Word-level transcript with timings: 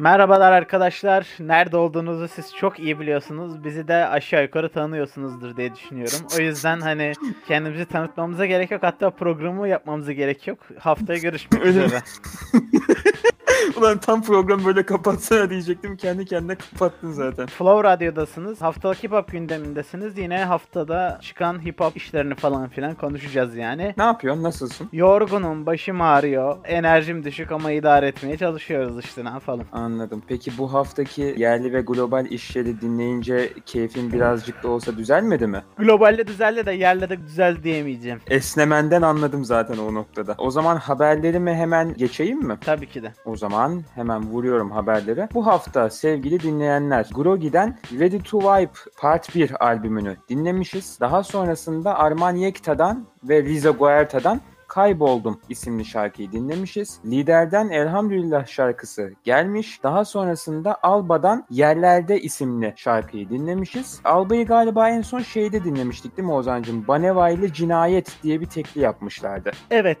Merhabalar 0.00 0.52
arkadaşlar. 0.52 1.26
Nerede 1.40 1.76
olduğunuzu 1.76 2.28
siz 2.28 2.54
çok 2.54 2.78
iyi 2.78 3.00
biliyorsunuz. 3.00 3.64
Bizi 3.64 3.88
de 3.88 3.94
aşağı 3.94 4.42
yukarı 4.42 4.68
tanıyorsunuzdur 4.68 5.56
diye 5.56 5.74
düşünüyorum. 5.74 6.18
O 6.38 6.42
yüzden 6.42 6.80
hani 6.80 7.12
kendimizi 7.48 7.84
tanıtmamıza 7.84 8.46
gerek 8.46 8.70
yok. 8.70 8.82
Hatta 8.82 9.10
programı 9.10 9.68
yapmamıza 9.68 10.12
gerek 10.12 10.46
yok. 10.46 10.58
Haftaya 10.78 11.18
görüşmek 11.18 11.66
üzere. 11.66 12.02
Ulan 13.76 13.98
tam 13.98 14.22
program 14.22 14.64
böyle 14.64 14.86
kapatsana 14.86 15.50
diyecektim. 15.50 15.96
Kendi 15.96 16.24
kendine 16.24 16.54
kapattın 16.54 17.12
zaten. 17.12 17.46
Flow 17.46 17.88
Radyo'dasınız. 17.88 18.62
Haftalık 18.62 19.04
hip 19.04 19.12
hop 19.12 19.32
gündemindesiniz. 19.32 20.18
Yine 20.18 20.44
haftada 20.44 21.18
çıkan 21.22 21.64
hip 21.64 21.80
hop 21.80 21.96
işlerini 21.96 22.34
falan 22.34 22.68
filan 22.68 22.94
konuşacağız 22.94 23.56
yani. 23.56 23.94
Ne 23.96 24.02
yapıyorsun? 24.04 24.42
Nasılsın? 24.42 24.88
Yorgunum, 24.92 25.66
başım 25.66 26.00
ağrıyor, 26.00 26.56
enerjim 26.64 27.24
düşük 27.24 27.52
ama 27.52 27.72
idare 27.72 28.06
etmeye 28.08 28.36
çalışıyoruz 28.36 29.04
işte 29.04 29.24
ne 29.24 29.28
yapalım. 29.28 29.66
Anladım. 29.72 30.22
Peki 30.28 30.58
bu 30.58 30.72
haftaki 30.72 31.34
yerli 31.38 31.72
ve 31.72 31.80
global 31.80 32.26
işleri 32.26 32.80
dinleyince 32.80 33.52
keyfin 33.66 34.12
birazcık 34.12 34.62
da 34.62 34.68
olsa 34.68 34.96
düzelmedi 34.96 35.46
mi? 35.46 35.62
Globalde 35.78 36.26
düzeldi 36.26 36.66
de 36.66 36.72
yerle 36.72 37.08
de 37.08 37.14
güzel 37.14 37.62
diyemeyeceğim. 37.62 38.20
Esnemenden 38.30 39.02
anladım 39.02 39.44
zaten 39.44 39.78
o 39.78 39.94
noktada. 39.94 40.34
O 40.38 40.50
zaman 40.50 40.76
haberlerimi 40.76 41.54
hemen 41.54 41.94
geçeyim 41.94 42.42
mi? 42.42 42.58
Tabii 42.64 42.86
ki 42.86 43.02
de. 43.02 43.12
O 43.24 43.36
zaman 43.36 43.49
hemen 43.94 44.26
vuruyorum 44.26 44.70
haberlere. 44.70 45.28
Bu 45.34 45.46
hafta 45.46 45.90
sevgili 45.90 46.40
dinleyenler 46.40 47.08
Grogi'den 47.14 47.78
Ready 48.00 48.18
to 48.18 48.40
Wipe 48.40 48.90
Part 49.00 49.34
1 49.34 49.66
albümünü 49.66 50.16
dinlemişiz. 50.28 50.98
Daha 51.00 51.22
sonrasında 51.22 51.98
Arman 51.98 52.36
Yekta'dan 52.36 53.06
ve 53.24 53.42
Riza 53.42 53.70
Guerta'dan 53.70 54.40
Kayboldum 54.70 55.40
isimli 55.48 55.84
şarkıyı 55.84 56.32
dinlemişiz. 56.32 57.00
Liderden 57.04 57.68
Elhamdülillah 57.68 58.46
şarkısı 58.46 59.12
gelmiş. 59.24 59.82
Daha 59.82 60.04
sonrasında 60.04 60.78
Alba'dan 60.82 61.46
Yerlerde 61.50 62.20
isimli 62.20 62.72
şarkıyı 62.76 63.28
dinlemişiz. 63.28 64.00
Alba'yı 64.04 64.46
galiba 64.46 64.88
en 64.88 65.02
son 65.02 65.20
şeyde 65.20 65.64
dinlemiştik 65.64 66.16
değil 66.16 66.28
mi 66.28 66.34
Ozan'cığım? 66.34 66.88
Baneva 66.88 67.30
ile 67.30 67.52
Cinayet 67.52 68.22
diye 68.22 68.40
bir 68.40 68.46
tekli 68.46 68.80
yapmışlardı. 68.80 69.50
Evet. 69.70 69.98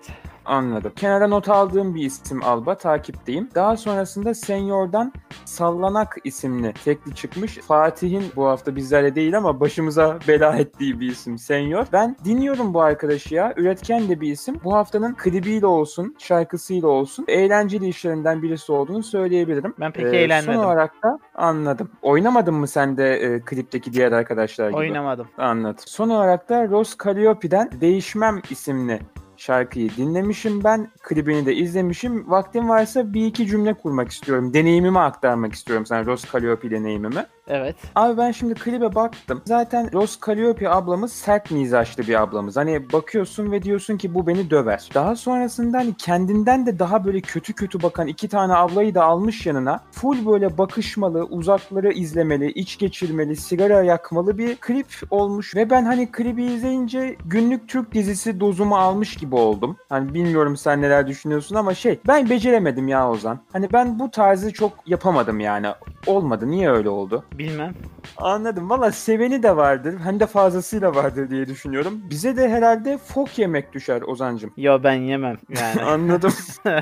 Anladım. 0.50 0.92
Kenara 0.96 1.26
not 1.26 1.48
aldığım 1.48 1.94
bir 1.94 2.04
isim 2.04 2.42
Alba. 2.44 2.74
Takipteyim. 2.74 3.48
Daha 3.54 3.76
sonrasında 3.76 4.34
Senyor'dan 4.34 5.12
Sallanak 5.44 6.16
isimli 6.24 6.72
tekli 6.84 7.14
çıkmış. 7.14 7.58
Fatih'in 7.58 8.24
bu 8.36 8.46
hafta 8.46 8.76
bizlerle 8.76 9.14
değil 9.14 9.36
ama 9.36 9.60
başımıza 9.60 10.18
bela 10.28 10.56
ettiği 10.56 11.00
bir 11.00 11.10
isim 11.10 11.38
Senyor. 11.38 11.86
Ben 11.92 12.16
dinliyorum 12.24 12.74
bu 12.74 12.80
arkadaşı 12.80 13.34
ya. 13.34 13.54
Üretken 13.56 14.08
de 14.08 14.20
bir 14.20 14.32
isim. 14.32 14.60
Bu 14.64 14.74
haftanın 14.74 15.14
klibiyle 15.14 15.66
olsun, 15.66 16.16
şarkısıyla 16.18 16.88
olsun 16.88 17.24
eğlenceli 17.28 17.88
işlerinden 17.88 18.42
birisi 18.42 18.72
olduğunu 18.72 19.02
söyleyebilirim. 19.02 19.74
Ben 19.80 19.92
pek 19.92 20.04
Ee, 20.04 20.16
eğlenmedim. 20.16 20.54
Son 20.54 20.64
olarak 20.64 21.02
da 21.02 21.18
anladım. 21.34 21.90
Oynamadın 22.02 22.54
mı 22.54 22.68
sen 22.68 22.96
de 22.96 23.14
e, 23.14 23.40
klipteki 23.40 23.92
diğer 23.92 24.12
arkadaşlar 24.12 24.68
gibi? 24.68 24.78
Oynamadım. 24.78 25.28
Anladım. 25.38 25.84
Son 25.86 26.08
olarak 26.08 26.48
da 26.48 26.68
Ross 26.68 26.96
Calliope'den 27.04 27.70
Değişmem 27.80 28.42
isimli 28.50 29.00
şarkıyı 29.40 29.90
dinlemişim 29.96 30.64
ben. 30.64 30.90
Klibini 31.02 31.46
de 31.46 31.54
izlemişim. 31.54 32.30
Vaktim 32.30 32.68
varsa 32.68 33.12
bir 33.12 33.26
iki 33.26 33.46
cümle 33.46 33.74
kurmak 33.74 34.10
istiyorum. 34.10 34.54
Deneyimimi 34.54 34.98
aktarmak 34.98 35.52
istiyorum 35.52 35.86
sana 35.86 36.06
Ross 36.06 36.32
Calliope 36.32 36.70
deneyimimi. 36.70 37.26
Evet. 37.50 37.76
Abi 37.94 38.18
ben 38.18 38.30
şimdi 38.30 38.54
klibe 38.54 38.94
baktım. 38.94 39.42
Zaten 39.44 39.92
Ross 39.92 40.18
Calliope 40.26 40.70
ablamız 40.70 41.12
sert 41.12 41.50
mizaçlı 41.50 42.02
bir 42.02 42.22
ablamız. 42.22 42.56
Hani 42.56 42.92
bakıyorsun 42.92 43.52
ve 43.52 43.62
diyorsun 43.62 43.96
ki 43.96 44.14
bu 44.14 44.26
beni 44.26 44.50
döver. 44.50 44.88
Daha 44.94 45.16
sonrasında 45.16 45.78
hani 45.78 45.94
kendinden 45.94 46.66
de 46.66 46.78
daha 46.78 47.04
böyle 47.04 47.20
kötü 47.20 47.52
kötü 47.52 47.82
bakan 47.82 48.06
iki 48.06 48.28
tane 48.28 48.54
ablayı 48.54 48.94
da 48.94 49.04
almış 49.04 49.46
yanına. 49.46 49.80
Full 49.92 50.26
böyle 50.26 50.58
bakışmalı, 50.58 51.24
uzakları 51.24 51.92
izlemeli, 51.92 52.52
iç 52.52 52.78
geçirmeli, 52.78 53.36
sigara 53.36 53.82
yakmalı 53.82 54.38
bir 54.38 54.56
klip 54.56 54.86
olmuş. 55.10 55.56
Ve 55.56 55.70
ben 55.70 55.84
hani 55.84 56.12
klibi 56.12 56.44
izleyince 56.44 57.16
günlük 57.24 57.68
Türk 57.68 57.94
dizisi 57.94 58.40
dozumu 58.40 58.76
almış 58.76 59.16
gibi 59.16 59.34
oldum. 59.34 59.76
Hani 59.88 60.14
bilmiyorum 60.14 60.56
sen 60.56 60.82
neler 60.82 61.06
düşünüyorsun 61.06 61.56
ama 61.56 61.74
şey 61.74 62.00
ben 62.08 62.30
beceremedim 62.30 62.88
ya 62.88 63.10
Ozan. 63.10 63.38
Hani 63.52 63.72
ben 63.72 63.98
bu 63.98 64.10
tarzı 64.10 64.52
çok 64.52 64.72
yapamadım 64.86 65.40
yani. 65.40 65.66
Olmadı. 66.06 66.50
Niye 66.50 66.70
öyle 66.70 66.88
oldu? 66.88 67.24
Bilmem. 67.40 67.74
Anladım. 68.16 68.70
Valla 68.70 68.92
seveni 68.92 69.42
de 69.42 69.56
vardır. 69.56 69.94
Hem 70.04 70.20
de 70.20 70.26
fazlasıyla 70.26 70.94
vardır 70.94 71.30
diye 71.30 71.46
düşünüyorum. 71.46 72.00
Bize 72.10 72.36
de 72.36 72.48
herhalde 72.48 72.98
fok 72.98 73.38
yemek 73.38 73.72
düşer 73.72 74.02
Ozancım. 74.02 74.52
Yo 74.56 74.80
ben 74.82 74.92
yemem 74.92 75.38
yani. 75.48 75.82
Anladım. 75.90 76.32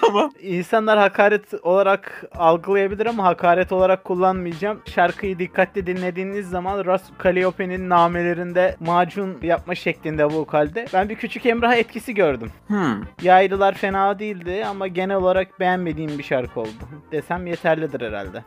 tamam. 0.00 0.30
İnsanlar 0.40 0.98
hakaret 0.98 1.54
olarak 1.62 2.24
algılayabilir 2.34 3.06
ama 3.06 3.24
hakaret 3.24 3.72
olarak 3.72 4.04
kullanmayacağım. 4.04 4.80
Şarkıyı 4.86 5.38
dikkatli 5.38 5.86
dinlediğiniz 5.86 6.48
zaman 6.48 6.86
Ras 6.86 7.02
Calliope'nin 7.24 7.88
namelerinde 7.88 8.76
macun 8.80 9.38
yapma 9.42 9.74
şeklinde 9.74 10.24
vokalde 10.24 10.86
ben 10.94 11.08
bir 11.08 11.14
küçük 11.14 11.46
Emrah 11.46 11.76
etkisi 11.76 12.14
gördüm. 12.14 12.50
Hmm. 12.66 13.02
Yaylılar 13.22 13.74
fena 13.74 14.18
değildi 14.18 14.64
ama 14.68 14.86
genel 14.86 15.16
olarak 15.16 15.60
beğenmediğim 15.60 16.18
bir 16.18 16.24
şarkı 16.24 16.60
oldu. 16.60 16.88
Desem 17.12 17.46
yeterlidir 17.46 18.00
herhalde. 18.00 18.44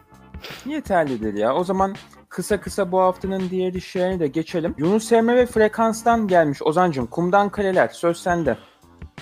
Yeterlidir 0.66 1.34
ya. 1.34 1.56
O 1.56 1.63
zaman 1.63 1.96
kısa 2.29 2.62
kısa 2.62 2.91
bu 2.91 3.00
haftanın 3.00 3.50
diğer 3.50 3.74
işlerine 3.74 4.19
de 4.19 4.28
geçelim. 4.28 4.75
Yunus 4.78 5.12
Emre 5.12 5.35
ve 5.35 5.46
Frekans'tan 5.46 6.28
gelmiş 6.28 6.62
Ozancım. 6.62 7.07
Kumdan 7.07 7.50
Kaleler. 7.50 7.88
Söz 7.88 8.18
sende. 8.18 8.57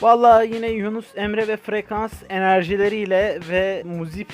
Vallahi 0.01 0.55
yine 0.55 0.67
Yunus 0.67 1.05
Emre 1.15 1.47
ve 1.47 1.57
Frekans 1.57 2.13
enerjileriyle 2.29 3.39
ve 3.49 3.83
muzip 3.85 4.27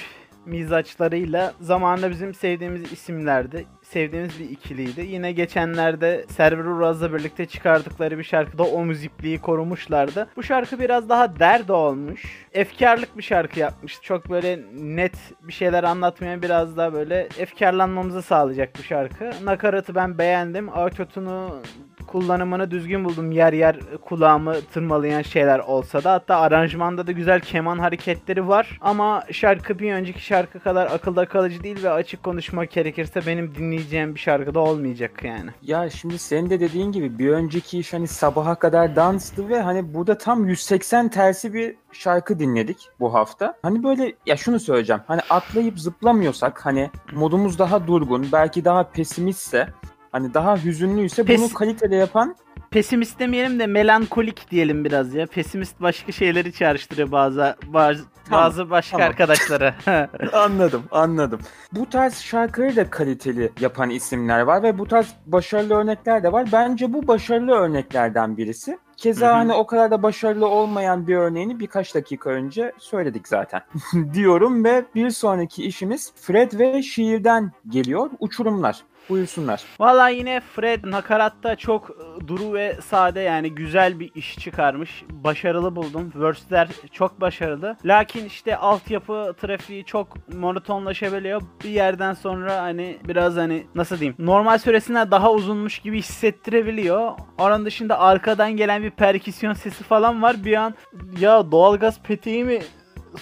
mizaçlarıyla 0.46 1.54
zamanında 1.62 2.10
bizim 2.10 2.34
sevdiğimiz 2.34 2.92
isimlerdi. 2.92 3.66
Sevdiğimiz 3.86 4.40
bir 4.40 4.50
ikiliydi. 4.50 5.02
Yine 5.02 5.32
geçenlerde 5.32 6.26
Server 6.30 6.66
Uraz'la 6.66 7.14
birlikte 7.14 7.46
çıkardıkları 7.46 8.18
bir 8.18 8.24
şarkıda 8.24 8.64
o 8.64 8.86
müzipliği 8.86 9.40
korumuşlardı. 9.40 10.28
Bu 10.36 10.44
şarkı 10.44 10.80
biraz 10.80 11.10
daha 11.10 11.40
dert 11.40 11.70
olmuş. 11.70 12.46
Efkarlık 12.54 13.18
bir 13.18 13.24
şarkı 13.24 13.60
yapmış. 13.60 14.02
Çok 14.02 14.30
böyle 14.30 14.60
net 14.74 15.16
bir 15.44 15.54
şeyler 15.54 15.84
anlatmayan 15.84 16.42
biraz 16.42 16.78
daha 16.78 16.94
böyle 16.94 17.28
efkarlanmamızı 17.38 18.22
sağlayacak 18.22 18.76
bir 18.78 18.84
şarkı. 18.84 19.32
Nakaratı 19.44 19.96
ben 19.96 20.18
beğendim. 20.18 20.70
Autotune'u 20.70 21.62
kullanımını 22.08 22.72
düzgün 22.72 23.06
buldum. 23.06 23.32
Yer 23.32 23.54
yer 23.54 23.80
kulağımı 24.06 24.56
tırmalayan 24.74 25.22
şeyler 25.22 25.60
olsa 25.60 26.04
da 26.04 26.12
hatta 26.12 26.36
aranjmanda 26.36 27.08
da 27.08 27.12
güzel 27.12 27.40
keman 27.40 27.80
hareketleri 27.80 28.48
var. 28.48 28.78
Ama 28.82 29.24
şarkı 29.32 29.80
bir 29.80 29.94
önceki 29.94 30.26
şarkı 30.26 30.60
kadar 30.60 30.86
akılda 30.86 31.26
kalıcı 31.26 31.64
değil 31.64 31.84
ve 31.84 31.90
açık 31.90 32.24
konuşmak 32.24 32.72
gerekirse 32.72 33.22
benim 33.28 33.56
dinleyeceğim 33.56 34.16
bir 34.16 34.20
şarkıda 34.20 34.60
olmayacak 34.60 35.24
yani. 35.24 35.50
Ya 35.62 35.90
şimdi 35.90 36.18
senin 36.18 36.50
de 36.50 36.60
dediğin 36.60 36.92
gibi 36.92 37.20
bir 37.20 37.30
önceki 37.30 37.80
iş 37.80 37.94
hani 37.94 38.08
sabaha 38.08 38.56
kadar 38.56 38.96
danstı 38.96 39.50
ve 39.50 39.62
hani 39.62 39.94
burada 39.94 40.18
tam 40.18 40.48
180 40.48 41.10
tersi 41.10 41.54
bir 41.54 41.76
şarkı 41.92 42.40
dinledik 42.40 42.78
bu 43.00 43.14
hafta. 43.14 43.54
Hani 43.62 43.84
böyle 43.84 44.14
ya 44.26 44.38
şunu 44.38 44.60
söyleyeceğim. 44.60 45.02
Hani 45.08 45.22
atlayıp 45.30 45.80
zıplamıyorsak 45.80 46.66
hani 46.66 46.92
modumuz 47.14 47.60
daha 47.60 47.88
durgun 47.88 48.28
belki 48.32 48.66
daha 48.66 48.84
pesimistse 48.84 49.68
hani 50.16 50.34
daha 50.34 50.58
hüzünlüyse 50.58 51.22
Pes- 51.22 51.38
bunu 51.38 51.54
kaliteli 51.54 51.96
yapan 51.96 52.36
Pesimist 52.72 53.20
demeyelim 53.20 53.60
de 53.60 53.68
melankolik 53.68 54.52
diyelim 54.52 54.86
biraz 54.86 55.14
ya. 55.14 55.26
Pesimist 55.26 55.82
başka 55.82 56.12
şeyleri 56.12 56.54
çağrıştırıyor 56.54 57.12
bazı 57.12 57.56
bazı, 57.68 58.04
Tamam, 58.30 58.46
bazı 58.46 58.70
başka 58.70 58.98
tamam. 58.98 59.10
arkadaşlara. 59.10 59.76
Anladım, 60.34 60.84
anladım. 60.92 61.40
Bu 61.72 61.90
tarz 61.90 62.18
şarkıları 62.18 62.76
da 62.76 62.90
kaliteli 62.90 63.52
yapan 63.60 63.90
isimler 63.90 64.42
var 64.42 64.64
ve 64.64 64.78
bu 64.78 64.88
tarz 64.88 65.14
başarılı 65.26 65.74
örnekler 65.74 66.24
de 66.24 66.32
var. 66.32 66.50
Bence 66.52 66.94
bu 66.94 67.08
başarılı 67.08 67.52
örneklerden 67.52 68.38
birisi. 68.38 68.78
Keza 68.98 69.38
hani 69.38 69.54
o 69.54 69.68
kadar 69.68 69.92
da 69.92 70.04
başarılı 70.04 70.48
olmayan 70.48 71.08
bir 71.08 71.16
örneğini 71.16 71.60
birkaç 71.60 71.96
dakika 71.96 72.30
önce 72.30 72.72
söyledik 72.78 73.28
zaten. 73.28 73.62
Diyorum 74.14 74.64
ve 74.64 74.86
bir 74.96 75.10
sonraki 75.10 75.64
işimiz 75.66 76.14
Fred 76.16 76.60
ve 76.60 76.82
şiirden 76.82 77.52
geliyor. 77.70 78.10
Uçurumlar. 78.20 78.84
Buyursunlar. 79.10 79.64
Valla 79.80 80.10
yine 80.10 80.42
Fred 80.56 80.80
nakaratta 80.84 81.56
çok 81.56 81.90
e, 81.90 82.28
duru 82.28 82.54
ve 82.54 82.78
sade 82.86 83.20
yani 83.20 83.56
güzel 83.56 84.00
bir 84.00 84.12
iş 84.16 84.40
çıkarmış. 84.40 85.04
Başarılı 85.10 85.76
buldum. 85.76 86.12
Verse'ler 86.16 86.68
çok 86.92 87.22
başarılı. 87.22 87.78
Lakin 87.86 88.26
işte 88.26 88.58
altyapı 88.58 89.34
trafiği 89.42 89.86
çok 89.86 90.34
monotonlaşabiliyor. 90.34 91.42
Bir 91.64 91.70
yerden 91.70 92.14
sonra 92.14 92.62
hani 92.62 92.98
biraz 93.08 93.36
hani 93.36 93.68
nasıl 93.76 94.00
diyeyim 94.00 94.16
normal 94.20 94.58
süresinden 94.58 95.12
daha 95.12 95.32
uzunmuş 95.32 95.80
gibi 95.80 95.98
hissettirebiliyor. 96.00 97.12
Onun 97.38 97.66
dışında 97.66 98.00
arkadan 98.00 98.52
gelen 98.52 98.84
bir 98.84 98.92
perküsyon 98.92 99.54
sesi 99.54 99.84
falan 99.84 100.22
var. 100.22 100.36
Bir 100.46 100.54
an 100.54 100.76
ya 101.20 101.52
doğalgaz 101.52 102.02
peteği 102.02 102.44
mi 102.44 102.60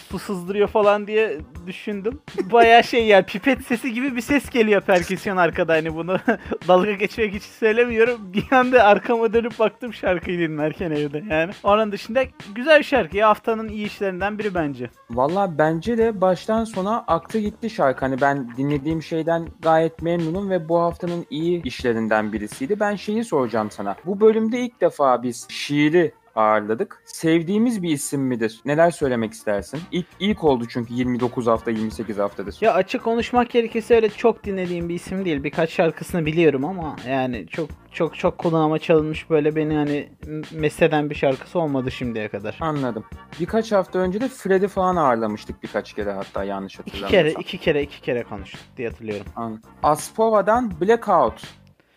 su 0.09 0.19
sızdırıyor 0.19 0.67
falan 0.67 1.07
diye 1.07 1.37
düşündüm. 1.67 2.21
Baya 2.51 2.83
şey 2.83 3.05
ya 3.05 3.25
pipet 3.25 3.65
sesi 3.65 3.93
gibi 3.93 4.15
bir 4.15 4.21
ses 4.21 4.49
geliyor 4.49 4.81
perküsyon 4.81 5.37
arkada 5.37 5.73
hani 5.73 5.95
bunu 5.95 6.17
dalga 6.67 6.91
geçmek 6.91 7.35
için 7.35 7.51
söylemiyorum. 7.51 8.33
Bir 8.33 8.51
anda 8.51 8.83
arkama 8.83 9.33
dönüp 9.33 9.59
baktım 9.59 9.93
şarkıyı 9.93 10.39
dinlerken 10.39 10.91
evde 10.91 11.23
yani. 11.29 11.51
Onun 11.63 11.91
dışında 11.91 12.23
güzel 12.55 12.83
şarkı 12.83 13.17
ya 13.17 13.29
haftanın 13.29 13.67
iyi 13.67 13.85
işlerinden 13.85 14.39
biri 14.39 14.55
bence. 14.55 14.89
Valla 15.09 15.57
bence 15.57 15.97
de 15.97 16.21
baştan 16.21 16.63
sona 16.63 17.03
aktı 17.07 17.39
gitti 17.39 17.69
şarkı. 17.69 18.05
Hani 18.05 18.21
ben 18.21 18.57
dinlediğim 18.57 19.03
şeyden 19.03 19.47
gayet 19.61 20.01
memnunum 20.01 20.49
ve 20.49 20.69
bu 20.69 20.79
haftanın 20.79 21.25
iyi 21.29 21.63
işlerinden 21.63 22.33
birisiydi. 22.33 22.79
Ben 22.79 22.95
şeyi 22.95 23.23
soracağım 23.23 23.71
sana. 23.71 23.95
Bu 24.05 24.19
bölümde 24.19 24.59
ilk 24.59 24.81
defa 24.81 25.23
biz 25.23 25.47
şiiri 25.49 26.13
ağırladık. 26.35 27.01
Sevdiğimiz 27.05 27.83
bir 27.83 27.89
isim 27.89 28.21
midir? 28.21 28.59
Neler 28.65 28.91
söylemek 28.91 29.33
istersin? 29.33 29.79
İlk, 29.91 30.05
ilk 30.19 30.43
oldu 30.43 30.65
çünkü 30.69 30.93
29 30.93 31.47
hafta 31.47 31.71
28 31.71 32.17
haftadır. 32.17 32.57
Ya 32.61 32.73
açık 32.73 33.03
konuşmak 33.03 33.49
gerekirse 33.49 33.95
öyle 33.95 34.09
çok 34.09 34.43
dinlediğim 34.43 34.89
bir 34.89 34.95
isim 34.95 35.25
değil. 35.25 35.43
Birkaç 35.43 35.69
şarkısını 35.71 36.25
biliyorum 36.25 36.65
ama 36.65 36.95
yani 37.07 37.47
çok 37.47 37.69
çok 37.91 38.17
çok 38.17 38.37
kulağıma 38.37 38.79
çalınmış 38.79 39.29
böyle 39.29 39.55
beni 39.55 39.75
hani 39.75 40.09
mesleden 40.51 41.09
bir 41.09 41.15
şarkısı 41.15 41.59
olmadı 41.59 41.91
şimdiye 41.91 42.27
kadar. 42.27 42.57
Anladım. 42.61 43.03
Birkaç 43.39 43.71
hafta 43.71 43.99
önce 43.99 44.21
de 44.21 44.27
Freddy 44.27 44.67
falan 44.67 44.95
ağırlamıştık 44.95 45.63
birkaç 45.63 45.93
kere 45.93 46.11
hatta 46.11 46.43
yanlış 46.43 46.73
İki 46.73 46.83
hatırlamıyorsam. 46.83 47.31
kere, 47.31 47.41
iki 47.43 47.57
kere, 47.57 47.81
iki 47.83 48.01
kere 48.01 48.23
konuştuk 48.23 48.61
diye 48.77 48.89
hatırlıyorum. 48.89 49.25
An- 49.35 49.61
Aspova'dan 49.83 50.71
Blackout 50.81 51.41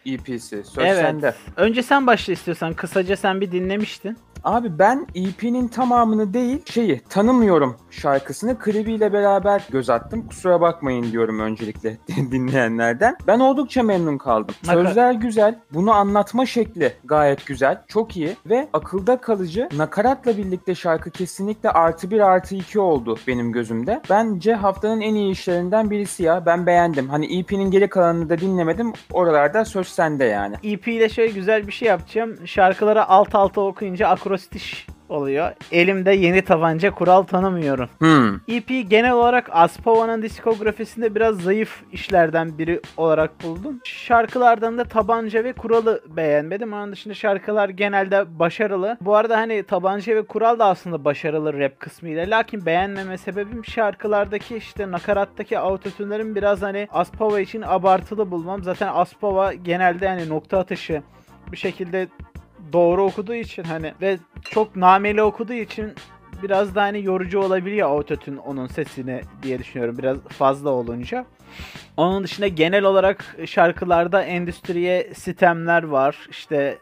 EP'si. 0.06 0.64
Söz 0.64 0.84
evet. 0.84 0.96
sende. 1.00 1.34
Önce 1.56 1.82
sen 1.82 2.06
başla 2.06 2.32
istiyorsan. 2.32 2.74
Kısaca 2.74 3.16
sen 3.16 3.40
bir 3.40 3.52
dinlemiştin. 3.52 4.18
Abi 4.44 4.78
ben 4.78 5.06
EP'nin 5.14 5.68
tamamını 5.68 6.34
değil 6.34 6.62
şeyi 6.70 7.00
tanımıyorum 7.08 7.76
şarkısını 7.90 8.58
klibiyle 8.58 9.12
beraber 9.12 9.66
göz 9.70 9.90
attım. 9.90 10.26
Kusura 10.28 10.60
bakmayın 10.60 11.12
diyorum 11.12 11.40
öncelikle 11.40 11.98
dinleyenlerden. 12.16 13.16
Ben 13.26 13.40
oldukça 13.40 13.82
memnun 13.82 14.18
kaldım. 14.18 14.54
Sözler 14.62 15.12
güzel. 15.12 15.58
Bunu 15.74 15.92
anlatma 15.92 16.46
şekli 16.46 16.92
gayet 17.04 17.46
güzel. 17.46 17.82
Çok 17.88 18.16
iyi. 18.16 18.36
Ve 18.46 18.68
akılda 18.72 19.20
kalıcı 19.20 19.68
nakaratla 19.76 20.36
birlikte 20.36 20.74
şarkı 20.74 21.10
kesinlikle 21.10 21.70
artı 21.70 22.10
bir 22.10 22.20
artı 22.20 22.54
iki 22.54 22.80
oldu 22.80 23.18
benim 23.26 23.52
gözümde. 23.52 24.02
Bence 24.10 24.54
haftanın 24.54 25.00
en 25.00 25.14
iyi 25.14 25.32
işlerinden 25.32 25.90
birisi 25.90 26.22
ya. 26.22 26.46
Ben 26.46 26.66
beğendim. 26.66 27.08
Hani 27.08 27.38
EP'nin 27.38 27.70
geri 27.70 27.88
kalanını 27.88 28.28
da 28.30 28.38
dinlemedim. 28.38 28.92
Oralarda 29.12 29.64
söz 29.64 29.88
sende 29.88 30.24
yani. 30.24 30.56
EP 30.62 30.88
ile 30.88 31.08
şöyle 31.08 31.32
güzel 31.32 31.66
bir 31.66 31.72
şey 31.72 31.88
yapacağım. 31.88 32.46
Şarkılara 32.46 33.08
alt 33.08 33.34
alta 33.34 33.60
okuyunca 33.60 34.08
akrostiş 34.26 34.87
oluyor. 35.08 35.52
Elimde 35.73 36.12
yeni 36.12 36.43
tabanca 36.43 36.90
kural 36.90 37.23
tanımıyorum. 37.23 37.88
Hmm. 37.99 38.34
EP 38.49 38.90
genel 38.90 39.12
olarak 39.12 39.49
Aspova'nın 39.52 40.23
diskografisinde 40.23 41.14
biraz 41.14 41.37
zayıf 41.40 41.82
işlerden 41.93 42.58
biri 42.58 42.81
olarak 42.96 43.43
buldum. 43.43 43.81
Şarkılardan 43.84 44.78
da 44.78 44.84
tabanca 44.84 45.44
ve 45.44 45.52
kuralı 45.52 46.00
beğenmedim. 46.08 46.73
Onun 46.73 46.93
dışında 46.93 47.14
şarkılar 47.14 47.69
genelde 47.69 48.38
başarılı. 48.38 48.96
Bu 49.00 49.17
arada 49.17 49.37
hani 49.37 49.62
tabanca 49.62 50.17
ve 50.17 50.23
kural 50.23 50.58
da 50.58 50.64
aslında 50.64 51.05
başarılı 51.05 51.58
rap 51.58 51.81
kısmıyla. 51.81 52.26
Lakin 52.31 52.67
beğenmeme 52.67 53.19
sebebim 53.19 53.64
şarkılardaki 53.64 54.56
işte 54.56 54.90
nakarattaki 54.90 55.58
autotünlerin 55.58 56.34
biraz 56.34 56.62
hani 56.62 56.88
Aspova 56.93 57.40
için 57.40 57.62
abartılı 57.62 58.31
bulmam. 58.31 58.62
Zaten 58.62 58.90
Aspova 58.94 59.52
genelde 59.52 60.08
hani 60.08 60.28
nokta 60.28 60.58
atışı 60.58 61.02
bir 61.52 61.56
şekilde 61.56 62.08
doğru 62.72 63.04
okuduğu 63.04 63.34
için 63.34 63.64
hani 63.64 63.92
ve 64.00 64.18
çok 64.50 64.76
nameli 64.76 65.22
okuduğu 65.22 65.52
için 65.52 65.92
biraz 66.42 66.74
da 66.74 66.82
hani 66.82 67.04
yorucu 67.04 67.40
olabiliyor 67.40 67.88
autotune 67.88 68.40
onun 68.40 68.66
sesini 68.66 69.20
diye 69.42 69.58
düşünüyorum 69.58 69.98
biraz 69.98 70.18
fazla 70.18 70.70
olunca. 70.70 71.26
Onun 71.96 72.24
dışında 72.24 72.48
genel 72.48 72.84
olarak 72.84 73.36
şarkılarda 73.46 74.22
endüstriye 74.22 75.14
sitemler 75.14 75.82
var. 75.82 76.16
İşte 76.30 76.78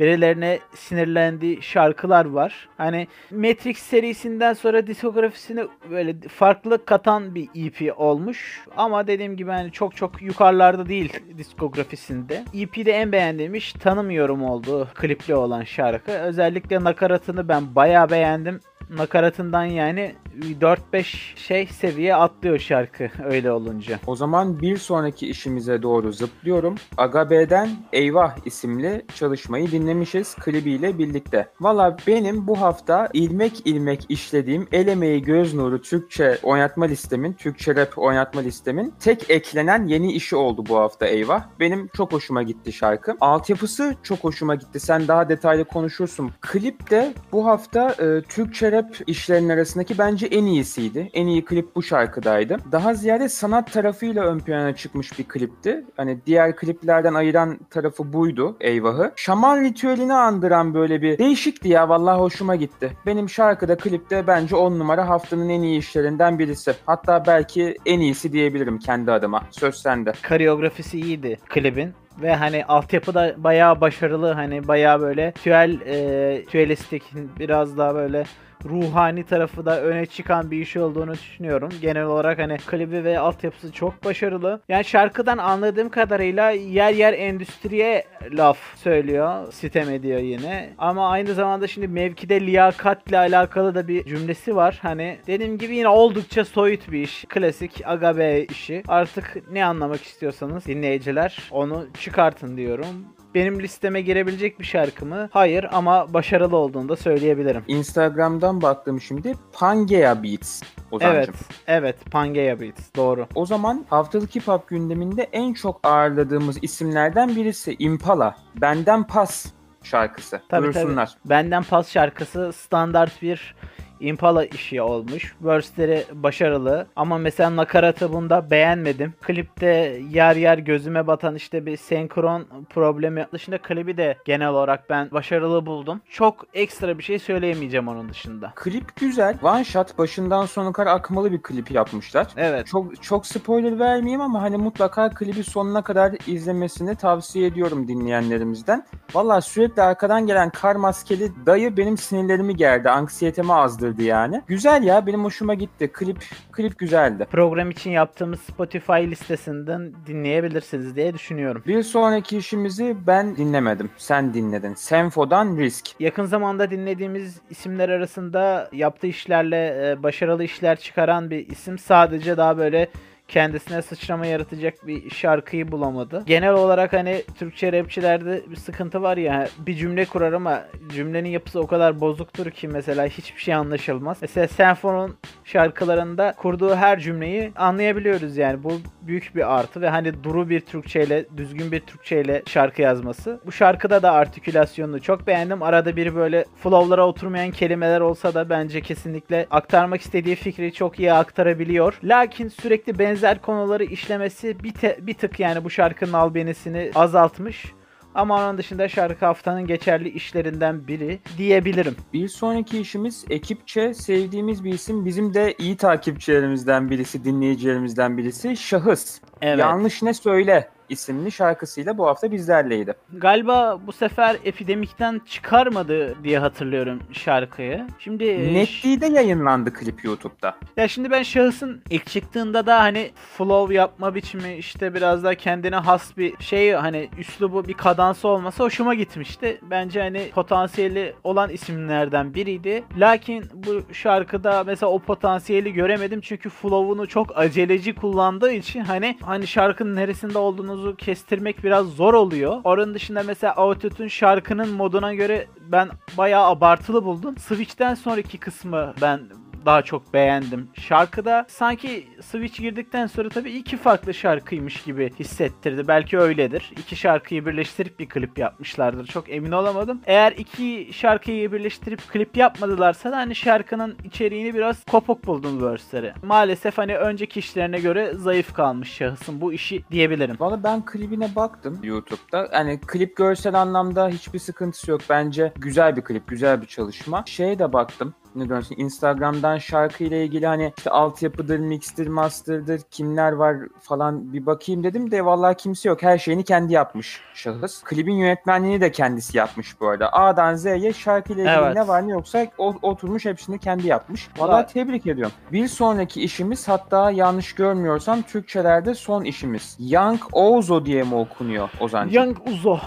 birilerine 0.00 0.58
sinirlendiği 0.74 1.62
şarkılar 1.62 2.24
var. 2.24 2.68
Hani 2.76 3.08
Matrix 3.30 3.78
serisinden 3.78 4.52
sonra 4.52 4.86
diskografisine 4.86 5.64
böyle 5.90 6.16
farklı 6.28 6.84
katan 6.84 7.34
bir 7.34 7.48
EP 7.54 7.98
olmuş. 8.00 8.64
Ama 8.76 9.06
dediğim 9.06 9.36
gibi 9.36 9.50
hani 9.50 9.72
çok 9.72 9.96
çok 9.96 10.22
yukarılarda 10.22 10.88
değil 10.88 11.20
diskografisinde. 11.38 12.44
EP'de 12.54 12.92
en 12.92 13.12
beğendiğim 13.12 13.54
iş 13.54 13.72
Tanımıyorum 13.72 14.44
oldu 14.44 14.88
klipli 14.94 15.34
olan 15.34 15.64
şarkı. 15.64 16.12
Özellikle 16.12 16.84
nakaratını 16.84 17.48
ben 17.48 17.74
bayağı 17.74 18.10
beğendim. 18.10 18.60
Nakaratından 18.90 19.64
yani 19.64 20.14
4-5 20.40 21.04
şey 21.36 21.66
seviye 21.66 22.14
atlıyor 22.14 22.58
şarkı 22.58 23.10
öyle 23.24 23.52
olunca. 23.52 23.98
O 24.06 24.16
zaman 24.16 24.60
bir 24.60 24.76
sonraki 24.76 25.28
işimize 25.28 25.82
doğru 25.82 26.12
zıplıyorum. 26.12 26.74
Agabe'den 26.96 27.68
Eyvah 27.92 28.36
isimli 28.44 29.06
çalışmayı 29.14 29.70
dinlemişiz 29.70 30.34
klibiyle 30.34 30.98
birlikte. 30.98 31.48
Valla 31.60 31.96
benim 32.06 32.46
bu 32.46 32.60
hafta 32.60 33.08
ilmek 33.12 33.66
ilmek 33.66 34.06
işlediğim 34.08 34.68
El 34.72 34.86
Emeği 34.86 35.22
Göz 35.22 35.54
Nuru 35.54 35.82
Türkçe 35.82 36.38
oynatma 36.42 36.84
listemin, 36.84 37.32
Türkçe 37.32 37.76
rap 37.76 37.98
oynatma 37.98 38.40
listemin 38.40 38.94
tek 39.00 39.30
eklenen 39.30 39.86
yeni 39.86 40.12
işi 40.12 40.36
oldu 40.36 40.64
bu 40.68 40.76
hafta 40.76 41.06
Eyvah. 41.06 41.44
Benim 41.60 41.88
çok 41.96 42.12
hoşuma 42.12 42.42
gitti 42.42 42.72
şarkı. 42.72 43.16
Altyapısı 43.20 43.94
çok 44.02 44.18
hoşuma 44.18 44.54
gitti. 44.54 44.80
Sen 44.80 45.08
daha 45.08 45.28
detaylı 45.28 45.64
konuşursun. 45.64 46.30
Klip 46.40 46.90
de 46.90 47.14
bu 47.32 47.46
hafta 47.46 47.90
e, 47.90 48.22
Türkçe 48.22 48.72
rap 48.72 48.96
işlerinin 49.06 49.48
arasındaki 49.48 49.98
bence 49.98 50.26
en 50.30 50.44
iyisiydi. 50.44 51.10
En 51.12 51.26
iyi 51.26 51.44
klip 51.44 51.76
bu 51.76 51.82
şarkıdaydı. 51.82 52.56
Daha 52.72 52.94
ziyade 52.94 53.28
sanat 53.28 53.72
tarafıyla 53.72 54.24
ön 54.24 54.38
plana 54.38 54.76
çıkmış 54.76 55.18
bir 55.18 55.24
klipti. 55.24 55.84
Hani 55.96 56.18
diğer 56.26 56.56
kliplerden 56.56 57.14
ayıran 57.14 57.58
tarafı 57.70 58.12
buydu 58.12 58.56
Eyvah'ı. 58.60 59.12
Şaman 59.16 59.60
ritüelini 59.64 60.14
andıran 60.14 60.74
böyle 60.74 61.02
bir 61.02 61.18
değişikti 61.18 61.68
ya 61.68 61.88
vallahi 61.88 62.18
hoşuma 62.20 62.56
gitti. 62.56 62.92
Benim 63.06 63.28
şarkıda 63.28 63.76
klipte 63.76 64.26
bence 64.26 64.56
10 64.56 64.78
numara 64.78 65.08
haftanın 65.08 65.48
en 65.48 65.62
iyi 65.62 65.78
işlerinden 65.78 66.38
birisi. 66.38 66.74
Hatta 66.86 67.26
belki 67.26 67.76
en 67.86 68.00
iyisi 68.00 68.32
diyebilirim 68.32 68.78
kendi 68.78 69.12
adıma. 69.12 69.42
Söz 69.50 69.74
sende. 69.74 70.12
Koreografisi 70.28 71.00
iyiydi 71.00 71.38
klibin. 71.48 71.94
Ve 72.22 72.34
hani 72.34 72.64
altyapı 72.64 73.14
da 73.14 73.34
bayağı 73.38 73.80
başarılı. 73.80 74.32
Hani 74.32 74.68
bayağı 74.68 75.00
böyle 75.00 75.32
tüel, 75.32 75.80
e, 75.86 76.44
tüelistik 76.44 77.02
biraz 77.38 77.78
daha 77.78 77.94
böyle 77.94 78.24
ruhani 78.64 79.24
tarafı 79.24 79.66
da 79.66 79.82
öne 79.82 80.06
çıkan 80.06 80.50
bir 80.50 80.60
iş 80.60 80.76
olduğunu 80.76 81.12
düşünüyorum. 81.12 81.70
Genel 81.82 82.04
olarak 82.04 82.38
hani 82.38 82.56
klibi 82.56 83.04
ve 83.04 83.18
altyapısı 83.18 83.72
çok 83.72 84.04
başarılı. 84.04 84.60
Yani 84.68 84.84
şarkıdan 84.84 85.38
anladığım 85.38 85.88
kadarıyla 85.88 86.50
yer 86.50 86.92
yer 86.92 87.12
endüstriye 87.12 88.04
laf 88.32 88.58
söylüyor. 88.76 89.52
Sitem 89.52 89.90
ediyor 89.90 90.20
yine. 90.20 90.70
Ama 90.78 91.10
aynı 91.10 91.34
zamanda 91.34 91.66
şimdi 91.66 91.88
mevkide 91.88 92.40
liyakatle 92.40 93.18
alakalı 93.18 93.74
da 93.74 93.88
bir 93.88 94.04
cümlesi 94.04 94.56
var. 94.56 94.78
Hani 94.82 95.18
dediğim 95.26 95.58
gibi 95.58 95.76
yine 95.76 95.88
oldukça 95.88 96.44
soyut 96.44 96.92
bir 96.92 97.02
iş. 97.02 97.24
Klasik 97.28 97.82
Agabe 97.84 98.40
işi. 98.50 98.82
Artık 98.88 99.42
ne 99.52 99.64
anlamak 99.64 100.02
istiyorsanız 100.02 100.66
dinleyiciler 100.66 101.48
onu 101.50 101.86
çıkartın 102.00 102.56
diyorum. 102.56 102.86
Benim 103.34 103.60
listeme 103.62 104.00
girebilecek 104.00 104.60
bir 104.60 104.64
şarkı 104.64 105.06
mı? 105.06 105.28
Hayır 105.32 105.66
ama 105.72 106.14
başarılı 106.14 106.56
olduğunu 106.56 106.88
da 106.88 106.96
söyleyebilirim. 106.96 107.62
Instagram'dan 107.68 108.62
baktım 108.62 109.00
şimdi. 109.00 109.34
Pangea 109.52 110.22
Beats. 110.22 110.62
Ozancım. 110.90 111.18
Evet, 111.18 111.34
evet. 111.66 111.96
Pangea 112.10 112.60
Beats. 112.60 112.80
Doğru. 112.96 113.26
O 113.34 113.46
zaman 113.46 113.84
haftalık 113.90 114.36
hip 114.36 114.48
hop 114.48 114.68
gündeminde 114.68 115.22
en 115.32 115.52
çok 115.54 115.80
ağırladığımız 115.82 116.58
isimlerden 116.62 117.36
birisi 117.36 117.76
Impala. 117.78 118.36
Benden 118.54 119.06
Pas 119.06 119.46
şarkısı. 119.82 120.40
Tabii, 120.48 120.62
Buyursunlar. 120.62 121.10
Benden 121.24 121.62
Pas 121.62 121.90
şarkısı 121.90 122.52
standart 122.52 123.22
bir 123.22 123.54
Impala 124.00 124.44
işi 124.44 124.82
olmuş. 124.82 125.34
Verse'leri 125.42 126.04
başarılı 126.12 126.86
ama 126.96 127.18
mesela 127.18 127.56
nakaratı 127.56 128.12
bunda 128.12 128.50
beğenmedim. 128.50 129.14
Klipte 129.20 130.00
yer 130.10 130.36
yer 130.36 130.58
gözüme 130.58 131.06
batan 131.06 131.34
işte 131.34 131.66
bir 131.66 131.76
senkron 131.76 132.46
problemi 132.70 133.26
dışında 133.32 133.58
klibi 133.58 133.96
de 133.96 134.16
genel 134.24 134.48
olarak 134.48 134.90
ben 134.90 135.10
başarılı 135.10 135.66
buldum. 135.66 136.00
Çok 136.10 136.46
ekstra 136.54 136.98
bir 136.98 137.02
şey 137.02 137.18
söyleyemeyeceğim 137.18 137.88
onun 137.88 138.08
dışında. 138.08 138.52
Klip 138.54 138.96
güzel. 138.96 139.36
One 139.42 139.64
shot 139.64 139.98
başından 139.98 140.46
sona 140.46 140.72
kadar 140.72 140.90
akmalı 140.90 141.32
bir 141.32 141.42
klip 141.42 141.70
yapmışlar. 141.70 142.26
Evet. 142.36 142.66
Çok 142.66 143.02
çok 143.02 143.26
spoiler 143.26 143.78
vermeyeyim 143.78 144.20
ama 144.20 144.42
hani 144.42 144.56
mutlaka 144.56 145.10
klibi 145.10 145.44
sonuna 145.44 145.82
kadar 145.82 146.12
izlemesini 146.26 146.96
tavsiye 146.96 147.46
ediyorum 147.46 147.88
dinleyenlerimizden. 147.88 148.86
Valla 149.14 149.40
sürekli 149.40 149.82
arkadan 149.82 150.26
gelen 150.26 150.50
kar 150.50 150.76
maskeli 150.76 151.32
dayı 151.46 151.76
benim 151.76 151.96
sinirlerimi 151.96 152.56
gerdi, 152.56 152.90
anksiyetemi 152.90 153.52
azdırdı 153.52 153.89
sayılırdı 153.90 154.02
yani. 154.02 154.42
Güzel 154.46 154.82
ya 154.82 155.06
benim 155.06 155.24
hoşuma 155.24 155.54
gitti. 155.54 155.88
Klip 155.92 156.16
klip 156.52 156.78
güzeldi. 156.78 157.26
Program 157.30 157.70
için 157.70 157.90
yaptığımız 157.90 158.40
Spotify 158.40 158.92
listesinden 158.92 159.92
dinleyebilirsiniz 160.06 160.96
diye 160.96 161.14
düşünüyorum. 161.14 161.62
Bir 161.66 161.82
sonraki 161.82 162.38
işimizi 162.38 162.96
ben 163.06 163.36
dinlemedim. 163.36 163.90
Sen 163.96 164.34
dinledin. 164.34 164.74
Senfo'dan 164.74 165.56
Risk. 165.56 166.00
Yakın 166.00 166.24
zamanda 166.24 166.70
dinlediğimiz 166.70 167.40
isimler 167.50 167.88
arasında 167.88 168.68
yaptığı 168.72 169.06
işlerle 169.06 169.90
e, 169.90 170.02
başarılı 170.02 170.44
işler 170.44 170.78
çıkaran 170.78 171.30
bir 171.30 171.48
isim 171.48 171.78
sadece 171.78 172.36
daha 172.36 172.58
böyle 172.58 172.88
kendisine 173.30 173.82
sıçrama 173.82 174.26
yaratacak 174.26 174.86
bir 174.86 175.10
şarkıyı 175.10 175.72
bulamadı. 175.72 176.22
Genel 176.26 176.52
olarak 176.52 176.92
hani 176.92 177.22
Türkçe 177.38 177.72
rapçilerde 177.72 178.42
bir 178.50 178.56
sıkıntı 178.56 179.02
var 179.02 179.16
ya 179.16 179.48
bir 179.58 179.74
cümle 179.74 180.04
kurar 180.04 180.32
ama 180.32 180.64
cümlenin 180.94 181.28
yapısı 181.28 181.60
o 181.60 181.66
kadar 181.66 182.00
bozuktur 182.00 182.50
ki 182.50 182.68
mesela 182.68 183.06
hiçbir 183.06 183.40
şey 183.40 183.54
anlaşılmaz. 183.54 184.18
Mesela 184.20 184.48
Senfon'un 184.48 185.16
şarkılarında 185.44 186.34
kurduğu 186.36 186.74
her 186.74 186.98
cümleyi 186.98 187.52
anlayabiliyoruz 187.56 188.36
yani. 188.36 188.64
Bu 188.64 188.72
büyük 189.02 189.36
bir 189.36 189.58
artı 189.58 189.80
ve 189.80 189.88
hani 189.88 190.24
duru 190.24 190.48
bir 190.48 190.60
Türkçeyle, 190.60 191.24
düzgün 191.36 191.72
bir 191.72 191.80
Türkçeyle 191.80 192.42
şarkı 192.46 192.82
yazması. 192.82 193.40
Bu 193.46 193.52
şarkıda 193.52 194.02
da 194.02 194.12
artikülasyonunu 194.12 195.00
çok 195.00 195.26
beğendim. 195.26 195.62
Arada 195.62 195.96
bir 195.96 196.14
böyle 196.14 196.44
flow'lara 196.56 197.06
oturmayan 197.06 197.50
kelimeler 197.50 198.00
olsa 198.00 198.34
da 198.34 198.50
bence 198.50 198.80
kesinlikle 198.80 199.46
aktarmak 199.50 200.00
istediği 200.00 200.36
fikri 200.36 200.72
çok 200.72 200.98
iyi 200.98 201.12
aktarabiliyor. 201.12 201.98
Lakin 202.04 202.48
sürekli 202.48 202.98
benzer 202.98 203.19
konuları 203.42 203.84
işlemesi 203.84 204.62
bir, 204.62 204.72
te- 204.72 204.98
bir 205.00 205.14
tık 205.14 205.40
yani 205.40 205.64
bu 205.64 205.70
şarkının 205.70 206.12
albenisini 206.12 206.90
azaltmış. 206.94 207.72
Ama 208.14 208.48
onun 208.48 208.58
dışında 208.58 208.88
şarkı 208.88 209.26
haftanın 209.26 209.66
geçerli 209.66 210.08
işlerinden 210.08 210.86
biri 210.88 211.18
diyebilirim. 211.38 211.96
Bir 212.12 212.28
sonraki 212.28 212.80
işimiz 212.80 213.24
ekipçe 213.30 213.94
sevdiğimiz 213.94 214.64
bir 214.64 214.74
isim. 214.74 215.04
Bizim 215.04 215.34
de 215.34 215.54
iyi 215.58 215.76
takipçilerimizden 215.76 216.90
birisi, 216.90 217.24
dinleyicilerimizden 217.24 218.18
birisi. 218.18 218.56
Şahıs. 218.56 219.20
Evet. 219.42 219.58
Yanlış 219.58 220.02
ne 220.02 220.14
söyle 220.14 220.68
isimli 220.90 221.32
şarkısıyla 221.32 221.98
bu 221.98 222.06
hafta 222.06 222.32
bizlerleydi. 222.32 222.94
Galiba 223.12 223.80
bu 223.86 223.92
sefer 223.92 224.36
epidemikten 224.44 225.20
çıkarmadı 225.26 226.24
diye 226.24 226.38
hatırlıyorum 226.38 227.00
şarkıyı. 227.12 227.86
Şimdi 227.98 228.24
e, 228.24 228.54
Netliği 228.54 229.00
de 229.00 229.06
yayınlandı 229.06 229.72
klip 229.72 230.04
YouTube'da. 230.04 230.56
Ya 230.76 230.88
şimdi 230.88 231.10
ben 231.10 231.22
şahısın 231.22 231.82
ilk 231.90 232.06
çıktığında 232.06 232.66
da 232.66 232.80
hani 232.80 233.10
flow 233.36 233.74
yapma 233.74 234.14
biçimi 234.14 234.54
işte 234.54 234.94
biraz 234.94 235.24
daha 235.24 235.34
kendine 235.34 235.76
has 235.76 236.16
bir 236.16 236.34
şey 236.40 236.72
hani 236.72 237.08
üslubu 237.18 237.68
bir 237.68 237.74
kadansı 237.74 238.28
olması 238.28 238.62
hoşuma 238.62 238.94
gitmişti. 238.94 239.60
Bence 239.62 240.00
hani 240.00 240.30
potansiyeli 240.30 241.14
olan 241.24 241.50
isimlerden 241.50 242.34
biriydi. 242.34 242.84
Lakin 242.98 243.44
bu 243.54 243.94
şarkıda 243.94 244.64
mesela 244.64 244.92
o 244.92 244.98
potansiyeli 244.98 245.72
göremedim 245.72 246.20
çünkü 246.20 246.48
flow'unu 246.48 247.08
çok 247.08 247.38
aceleci 247.38 247.94
kullandığı 247.94 248.52
için 248.52 248.80
hani 248.80 249.18
hani 249.22 249.46
şarkının 249.46 249.96
neresinde 249.96 250.38
olduğunuzu 250.80 250.96
kestirmek 250.96 251.64
biraz 251.64 251.86
zor 251.86 252.14
oluyor. 252.14 252.60
Onun 252.64 252.94
dışında 252.94 253.22
mesela 253.22 253.52
Autotune 253.54 254.08
şarkının 254.08 254.68
moduna 254.68 255.14
göre 255.14 255.46
ben 255.60 255.88
bayağı 256.18 256.46
abartılı 256.46 257.04
buldum. 257.04 257.38
Switch'ten 257.38 257.94
sonraki 257.94 258.38
kısmı 258.38 258.94
ben 259.02 259.20
daha 259.66 259.82
çok 259.82 260.14
beğendim. 260.14 260.68
Şarkıda 260.74 261.46
sanki 261.48 262.08
Switch 262.20 262.60
girdikten 262.60 263.06
sonra 263.06 263.28
tabii 263.28 263.50
iki 263.50 263.76
farklı 263.76 264.14
şarkıymış 264.14 264.82
gibi 264.82 265.10
hissettirdi. 265.18 265.88
Belki 265.88 266.18
öyledir. 266.18 266.72
İki 266.78 266.96
şarkıyı 266.96 267.46
birleştirip 267.46 267.98
bir 267.98 268.08
klip 268.08 268.38
yapmışlardır. 268.38 269.06
Çok 269.06 269.30
emin 269.30 269.52
olamadım. 269.52 270.00
Eğer 270.06 270.32
iki 270.32 270.88
şarkıyı 270.92 271.52
birleştirip 271.52 272.08
klip 272.08 272.36
yapmadılarsa 272.36 273.12
da 273.12 273.16
hani 273.16 273.34
şarkının 273.34 273.96
içeriğini 274.04 274.54
biraz 274.54 274.84
kopuk 274.84 275.26
buldum 275.26 275.62
verse'leri. 275.66 276.12
Maalesef 276.22 276.78
hani 276.78 276.96
önceki 276.96 277.40
işlerine 277.40 277.80
göre 277.80 278.12
zayıf 278.14 278.54
kalmış 278.54 278.92
şahısın 278.92 279.40
bu 279.40 279.52
işi 279.52 279.84
diyebilirim. 279.90 280.36
Valla 280.40 280.64
ben 280.64 280.84
klibine 280.84 281.34
baktım 281.36 281.78
YouTube'da. 281.82 282.48
Yani 282.52 282.80
klip 282.86 283.16
görsel 283.16 283.54
anlamda 283.54 284.08
hiçbir 284.08 284.38
sıkıntısı 284.38 284.90
yok. 284.90 285.00
Bence 285.10 285.52
güzel 285.56 285.96
bir 285.96 286.02
klip, 286.02 286.28
güzel 286.28 286.62
bir 286.62 286.66
çalışma. 286.66 287.24
Şeye 287.26 287.58
de 287.58 287.72
baktım. 287.72 288.14
Ne 288.34 288.48
diyorsun? 288.48 288.76
Instagram'dan 288.78 289.58
şarkı 289.58 290.04
ile 290.04 290.24
ilgili 290.24 290.46
hani 290.46 290.72
işte 290.78 290.90
altyapıdır, 290.90 291.58
mixtir, 291.58 292.06
master'dır, 292.06 292.80
kimler 292.90 293.32
var 293.32 293.56
falan 293.80 294.32
bir 294.32 294.46
bakayım 294.46 294.84
dedim 294.84 295.10
de 295.10 295.24
vallahi 295.24 295.56
kimse 295.56 295.88
yok. 295.88 296.02
Her 296.02 296.18
şeyini 296.18 296.44
kendi 296.44 296.72
yapmış 296.72 297.20
şahıs. 297.34 297.82
Klibin 297.82 298.14
yönetmenliğini 298.14 298.80
de 298.80 298.92
kendisi 298.92 299.38
yapmış 299.38 299.80
bu 299.80 299.88
arada. 299.88 300.12
A'dan 300.12 300.54
Z'ye 300.54 300.92
şarkı 300.92 301.32
ile 301.32 301.40
ilgili 301.42 301.54
Evet. 301.56 301.74
ne 301.76 301.88
var 301.88 302.06
ne 302.08 302.12
yoksa 302.12 302.46
o- 302.58 302.74
oturmuş 302.82 303.24
hepsini 303.24 303.58
kendi 303.58 303.86
yapmış. 303.86 304.28
Vallahi 304.38 304.52
Vay. 304.54 304.66
tebrik 304.66 305.06
ediyorum. 305.06 305.32
Bir 305.52 305.68
sonraki 305.68 306.22
işimiz 306.22 306.68
hatta 306.68 307.10
yanlış 307.10 307.54
görmüyorsam 307.54 308.22
Türkçelerde 308.22 308.94
son 308.94 309.24
işimiz. 309.24 309.76
Young 309.80 310.20
Ozo 310.32 310.84
diye 310.86 311.02
mi 311.02 311.14
okunuyor 311.14 311.68
Ozan'cığım? 311.80 312.14
Young 312.24 312.36
Uzo 312.48 312.78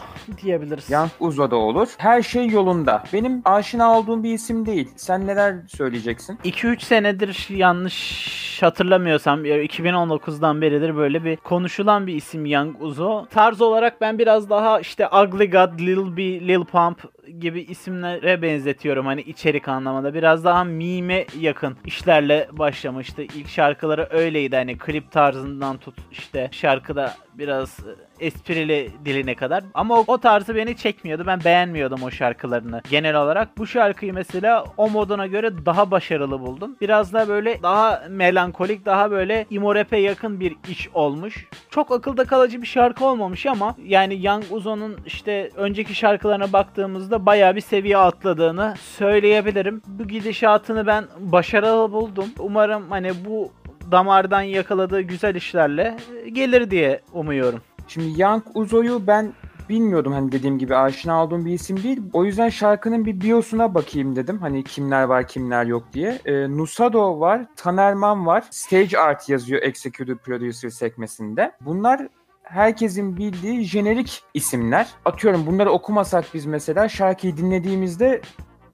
diyebiliriz. 0.43 0.89
Young 0.89 1.09
Uzo 1.19 1.51
da 1.51 1.55
olur. 1.55 1.95
Her 1.97 2.21
şey 2.21 2.47
yolunda. 2.47 3.03
Benim 3.13 3.41
aşina 3.45 3.97
olduğum 3.99 4.23
bir 4.23 4.33
isim 4.33 4.65
değil. 4.65 4.91
Sen 4.95 5.27
neler 5.33 5.55
söyleyeceksin? 5.67 6.39
2-3 6.43 6.79
senedir 6.79 7.47
yanlış 7.49 8.63
hatırlamıyorsam 8.63 9.45
ya 9.45 9.63
2019'dan 9.63 10.61
beridir 10.61 10.95
böyle 10.95 11.23
bir 11.23 11.35
konuşulan 11.35 12.07
bir 12.07 12.15
isim 12.15 12.45
Young 12.45 12.81
Uzo. 12.81 13.25
Tarz 13.25 13.61
olarak 13.61 14.01
ben 14.01 14.19
biraz 14.19 14.49
daha 14.49 14.79
işte 14.79 15.07
Ugly 15.07 15.49
God, 15.49 15.79
Lil 15.79 16.17
B, 16.17 16.21
Lil 16.47 16.63
Pump 16.63 17.03
gibi 17.39 17.61
isimlere 17.61 18.41
benzetiyorum 18.41 19.05
hani 19.05 19.21
içerik 19.21 19.67
anlamında. 19.67 20.13
Biraz 20.13 20.45
daha 20.45 20.63
mime 20.63 21.25
yakın 21.39 21.77
işlerle 21.85 22.47
başlamıştı. 22.51 23.21
İlk 23.21 23.49
şarkıları 23.49 24.07
öyleydi 24.11 24.55
hani 24.55 24.77
klip 24.77 25.11
tarzından 25.11 25.77
tut 25.77 25.95
işte 26.11 26.49
şarkıda 26.51 27.13
biraz 27.37 27.79
e, 27.79 28.25
esprili 28.25 28.91
diline 29.05 29.35
kadar. 29.35 29.63
Ama 29.73 29.99
o, 29.99 30.03
o 30.07 30.17
tarzı 30.17 30.55
beni 30.55 30.77
çekmiyordu. 30.77 31.23
Ben 31.27 31.43
beğenmiyordum 31.45 32.03
o 32.03 32.11
şarkılarını 32.11 32.81
genel 32.89 33.15
olarak. 33.15 33.57
Bu 33.57 33.67
şarkıyı 33.67 34.13
mesela 34.13 34.65
o 34.77 34.89
moduna 34.89 35.27
göre 35.27 35.65
daha 35.65 35.91
başarılı 35.91 36.39
buldum. 36.39 36.75
Biraz 36.81 37.13
da 37.13 37.27
böyle 37.27 37.63
daha 37.63 38.03
melankolik, 38.09 38.85
daha 38.85 39.11
böyle 39.11 39.45
emo 39.51 39.75
rap'e 39.75 39.97
yakın 39.97 40.39
bir 40.39 40.55
iş 40.69 40.89
olmuş. 40.93 41.47
Çok 41.69 41.91
akılda 41.91 42.25
kalıcı 42.25 42.61
bir 42.61 42.67
şarkı 42.67 43.05
olmamış 43.05 43.45
ama 43.45 43.75
yani 43.85 44.25
Young 44.25 44.43
Uzo'nun 44.51 44.97
işte 45.05 45.49
önceki 45.55 45.95
şarkılarına 45.95 46.53
baktığımızda 46.53 47.25
bayağı 47.25 47.55
bir 47.55 47.61
seviye 47.61 47.97
atladığını 47.97 48.73
söyleyebilirim. 48.97 49.81
Bu 49.87 50.07
gidişatını 50.07 50.87
ben 50.87 51.05
başarılı 51.19 51.91
buldum. 51.91 52.25
Umarım 52.39 52.91
hani 52.91 53.11
bu 53.25 53.51
damardan 53.93 54.41
yakaladığı 54.41 55.01
güzel 55.01 55.35
işlerle 55.35 55.97
gelir 56.31 56.71
diye 56.71 57.01
umuyorum. 57.13 57.61
Şimdi 57.87 58.21
Young 58.21 58.43
Uzo'yu 58.55 59.07
ben 59.07 59.33
bilmiyordum 59.69 60.13
hani 60.13 60.31
dediğim 60.31 60.59
gibi 60.59 60.75
aşina 60.75 61.23
olduğum 61.23 61.45
bir 61.45 61.53
isim 61.53 61.83
değil. 61.83 62.01
O 62.13 62.25
yüzden 62.25 62.49
şarkının 62.49 63.05
bir 63.05 63.21
biosuna 63.21 63.75
bakayım 63.75 64.15
dedim. 64.15 64.37
Hani 64.37 64.63
kimler 64.63 65.03
var 65.03 65.27
kimler 65.27 65.65
yok 65.65 65.83
diye. 65.93 66.19
Ee, 66.25 66.57
Nusado 66.57 67.19
var, 67.19 67.45
Tanerman 67.55 68.25
var. 68.25 68.43
Stage 68.49 68.97
Art 68.97 69.29
yazıyor 69.29 69.61
Executive 69.61 70.17
Producer 70.17 70.69
sekmesinde. 70.69 71.51
Bunlar 71.61 72.07
herkesin 72.43 73.17
bildiği 73.17 73.63
jenerik 73.63 74.23
isimler. 74.33 74.87
Atıyorum 75.05 75.45
bunları 75.45 75.71
okumasak 75.71 76.25
biz 76.33 76.45
mesela 76.45 76.89
şarkıyı 76.89 77.37
dinlediğimizde 77.37 78.21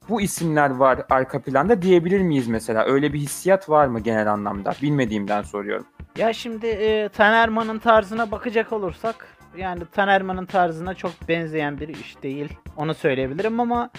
bu 0.09 0.21
isimler 0.21 0.69
var 0.69 1.01
arka 1.09 1.41
planda 1.41 1.81
diyebilir 1.81 2.21
miyiz 2.21 2.47
mesela? 2.47 2.85
Öyle 2.85 3.13
bir 3.13 3.19
hissiyat 3.19 3.69
var 3.69 3.87
mı 3.87 3.99
genel 3.99 4.31
anlamda? 4.31 4.73
Bilmediğimden 4.81 5.41
soruyorum. 5.41 5.85
Ya 6.17 6.33
şimdi 6.33 6.67
e, 6.67 7.09
Tanerman'ın 7.09 7.79
tarzına 7.79 8.31
bakacak 8.31 8.73
olursak 8.73 9.27
yani 9.57 9.85
Tanerman'ın 9.91 10.45
tarzına 10.45 10.93
çok 10.93 11.11
benzeyen 11.27 11.79
bir 11.79 11.87
iş 11.87 12.23
değil. 12.23 12.53
Onu 12.77 12.93
söyleyebilirim 12.93 13.59
ama 13.59 13.89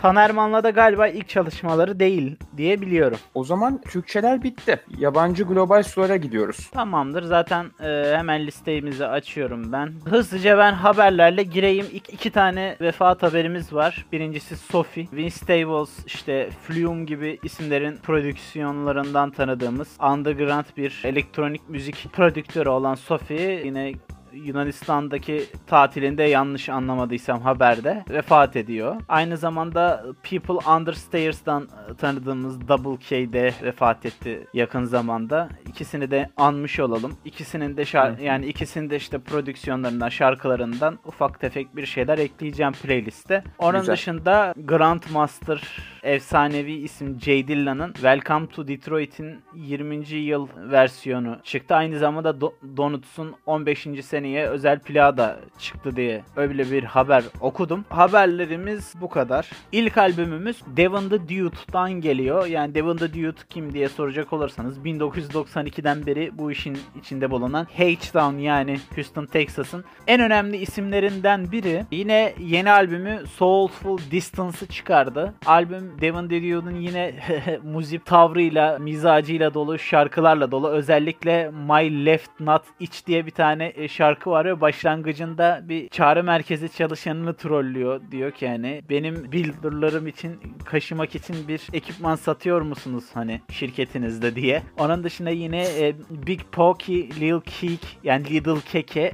Tanerman'la 0.00 0.64
da 0.64 0.70
galiba 0.70 1.08
ilk 1.08 1.28
çalışmaları 1.28 2.00
değil 2.00 2.36
diye 2.56 2.80
biliyorum. 2.80 3.18
O 3.34 3.44
zaman 3.44 3.80
Türkçeler 3.80 4.42
bitti. 4.42 4.80
Yabancı 4.98 5.44
global 5.44 5.82
sulara 5.82 6.16
gidiyoruz. 6.16 6.70
Tamamdır. 6.70 7.22
Zaten 7.22 7.66
e, 7.80 8.16
hemen 8.16 8.46
listemizi 8.46 9.06
açıyorum 9.06 9.72
ben. 9.72 9.92
Hızlıca 10.04 10.58
ben 10.58 10.72
haberlerle 10.72 11.42
gireyim. 11.42 11.86
İk, 11.92 12.14
iki 12.14 12.30
tane 12.30 12.76
vefat 12.80 13.22
haberimiz 13.22 13.72
var. 13.72 14.06
Birincisi 14.12 14.56
Sophie. 14.56 15.06
Vince 15.12 15.30
Staples, 15.30 16.06
işte 16.06 16.50
Flume 16.62 17.04
gibi 17.04 17.38
isimlerin 17.42 17.96
prodüksiyonlarından 17.96 19.30
tanıdığımız 19.30 19.88
underground 20.12 20.64
bir 20.76 21.02
elektronik 21.04 21.68
müzik 21.68 22.12
prodüktörü 22.12 22.68
olan 22.68 22.94
Sophie 22.94 23.62
yine 23.64 23.92
Yunanistan'daki 24.32 25.44
tatilinde 25.66 26.22
yanlış 26.22 26.68
anlamadıysam 26.68 27.40
haberde 27.40 28.04
vefat 28.10 28.56
ediyor. 28.56 28.96
Aynı 29.08 29.36
zamanda 29.36 30.04
People 30.30 30.70
Under 30.70 30.92
Stairs'dan 30.92 31.68
tanıdığımız 31.98 32.68
Double 32.68 32.96
K 33.08 33.32
de 33.32 33.54
vefat 33.62 34.06
etti 34.06 34.46
yakın 34.54 34.84
zamanda. 34.84 35.48
ikisini 35.68 36.10
de 36.10 36.30
anmış 36.36 36.80
olalım. 36.80 37.12
İkisinin 37.24 37.76
de 37.76 37.82
şar- 37.82 38.22
yani 38.22 38.46
ikisinin 38.46 38.90
de 38.90 38.96
işte 38.96 39.18
prodüksiyonlarından, 39.18 40.08
şarkılarından 40.08 40.98
ufak 41.04 41.40
tefek 41.40 41.76
bir 41.76 41.86
şeyler 41.86 42.18
ekleyeceğim 42.18 42.72
playliste. 42.72 43.44
Onun 43.58 43.80
Güzel. 43.80 43.92
dışında 43.94 44.54
Grandmaster 44.56 45.62
efsanevi 46.02 46.72
isim 46.72 47.20
Jay 47.20 47.48
Dillon'ın 47.48 47.92
Welcome 47.92 48.46
to 48.46 48.68
Detroit'in 48.68 49.42
20. 49.54 50.08
yıl 50.14 50.48
versiyonu 50.56 51.38
çıktı. 51.44 51.74
Aynı 51.74 51.98
zamanda 51.98 52.30
Do- 52.30 52.76
Donuts'un 52.76 53.34
15. 53.46 53.86
seneye 54.02 54.46
özel 54.46 54.78
plağı 54.78 55.16
da 55.16 55.40
çıktı 55.58 55.96
diye 55.96 56.22
öyle 56.36 56.70
bir 56.70 56.84
haber 56.84 57.24
okudum. 57.40 57.84
Haberlerimiz 57.88 58.94
bu 59.00 59.08
kadar. 59.08 59.50
İlk 59.72 59.98
albümümüz 59.98 60.60
Devon 60.76 61.08
the 61.08 61.22
Dude'dan 61.22 61.92
geliyor. 61.92 62.46
Yani 62.46 62.74
Devon 62.74 62.96
the 62.96 63.14
Dude 63.14 63.36
kim 63.50 63.74
diye 63.74 63.88
soracak 63.88 64.32
olursanız 64.32 64.78
1992'den 64.78 66.06
beri 66.06 66.30
bu 66.38 66.52
işin 66.52 66.78
içinde 67.00 67.30
bulunan 67.30 67.64
H-Town 67.76 68.38
yani 68.38 68.80
Houston, 68.94 69.26
Texas'ın 69.26 69.84
en 70.06 70.20
önemli 70.20 70.56
isimlerinden 70.56 71.52
biri. 71.52 71.84
Yine 71.90 72.34
yeni 72.38 72.70
albümü 72.70 73.22
Soulful 73.36 73.98
Distance'ı 74.10 74.66
çıkardı. 74.66 75.34
Albüm 75.46 75.89
Devon 76.00 76.30
Dude'un 76.30 76.74
yine 76.74 77.14
müzik 77.62 78.06
tavrıyla, 78.06 78.78
mizacıyla 78.78 79.54
dolu, 79.54 79.78
şarkılarla 79.78 80.50
dolu. 80.50 80.68
Özellikle 80.68 81.50
My 81.50 82.06
Left 82.06 82.40
Not 82.40 82.62
Itch 82.80 83.06
diye 83.06 83.26
bir 83.26 83.30
tane 83.30 83.72
e, 83.76 83.88
şarkı 83.88 84.30
var 84.30 84.44
ve 84.44 84.60
başlangıcında 84.60 85.60
bir 85.68 85.88
çağrı 85.88 86.24
merkezi 86.24 86.72
çalışanını 86.72 87.34
trollüyor. 87.34 88.00
Diyor 88.10 88.30
ki 88.30 88.48
hani 88.48 88.82
benim 88.90 89.32
builderlarım 89.32 90.06
için 90.06 90.40
kaşımak 90.64 91.14
için 91.14 91.48
bir 91.48 91.60
ekipman 91.72 92.14
satıyor 92.14 92.60
musunuz 92.60 93.04
hani 93.14 93.40
şirketinizde 93.52 94.34
diye. 94.34 94.62
Onun 94.78 95.04
dışında 95.04 95.30
yine 95.30 95.62
e, 95.62 95.94
Big 96.10 96.40
Pokey, 96.52 97.10
Lil 97.20 97.40
Keek 97.40 97.98
yani 98.04 98.30
Little 98.30 98.60
Keke, 98.72 99.12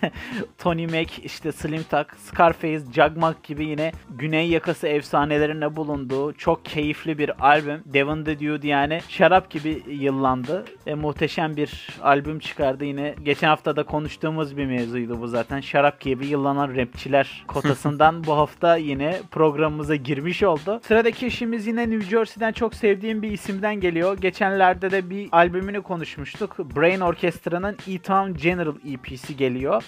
Tony 0.58 0.86
Mac, 0.86 1.22
işte 1.24 1.52
Slim 1.52 1.82
Tuck, 1.82 2.16
Scarface, 2.16 2.92
Jugmug 2.92 3.34
gibi 3.42 3.64
yine 3.64 3.92
Güney 4.10 4.48
yakası 4.48 4.88
efsanelerine 4.88 5.76
bulunduğu 6.12 6.32
çok 6.32 6.64
keyifli 6.64 7.18
bir 7.18 7.46
albüm. 7.46 7.82
Devon 7.86 8.24
the 8.24 8.40
Dude 8.40 8.68
yani 8.68 9.00
şarap 9.08 9.50
gibi 9.50 9.82
yıllandı 9.88 10.64
ve 10.86 10.94
muhteşem 10.94 11.56
bir 11.56 11.88
albüm 12.02 12.38
çıkardı. 12.38 12.84
Yine 12.84 13.14
geçen 13.22 13.48
hafta 13.48 13.76
da 13.76 13.82
konuştuğumuz 13.82 14.56
bir 14.56 14.66
mevzuydu 14.66 15.20
bu 15.20 15.28
zaten. 15.28 15.60
Şarap 15.60 16.00
gibi 16.00 16.26
yıllanan 16.26 16.76
rapçiler 16.76 17.44
kotasından 17.48 18.24
bu 18.26 18.36
hafta 18.36 18.76
yine 18.76 19.20
programımıza 19.30 19.94
girmiş 19.94 20.42
oldu. 20.42 20.80
Sıradaki 20.82 21.26
işimiz 21.26 21.66
yine 21.66 21.90
New 21.90 22.10
Jersey'den 22.10 22.52
çok 22.52 22.74
sevdiğim 22.74 23.22
bir 23.22 23.30
isimden 23.30 23.80
geliyor. 23.80 24.18
Geçenlerde 24.18 24.90
de 24.90 25.10
bir 25.10 25.28
albümünü 25.32 25.82
konuşmuştuk. 25.82 26.58
Brain 26.76 27.00
Orchestra'nın 27.00 27.76
E-Town 27.88 28.32
General 28.32 28.74
EP'si 28.92 29.36
geliyor. 29.36 29.84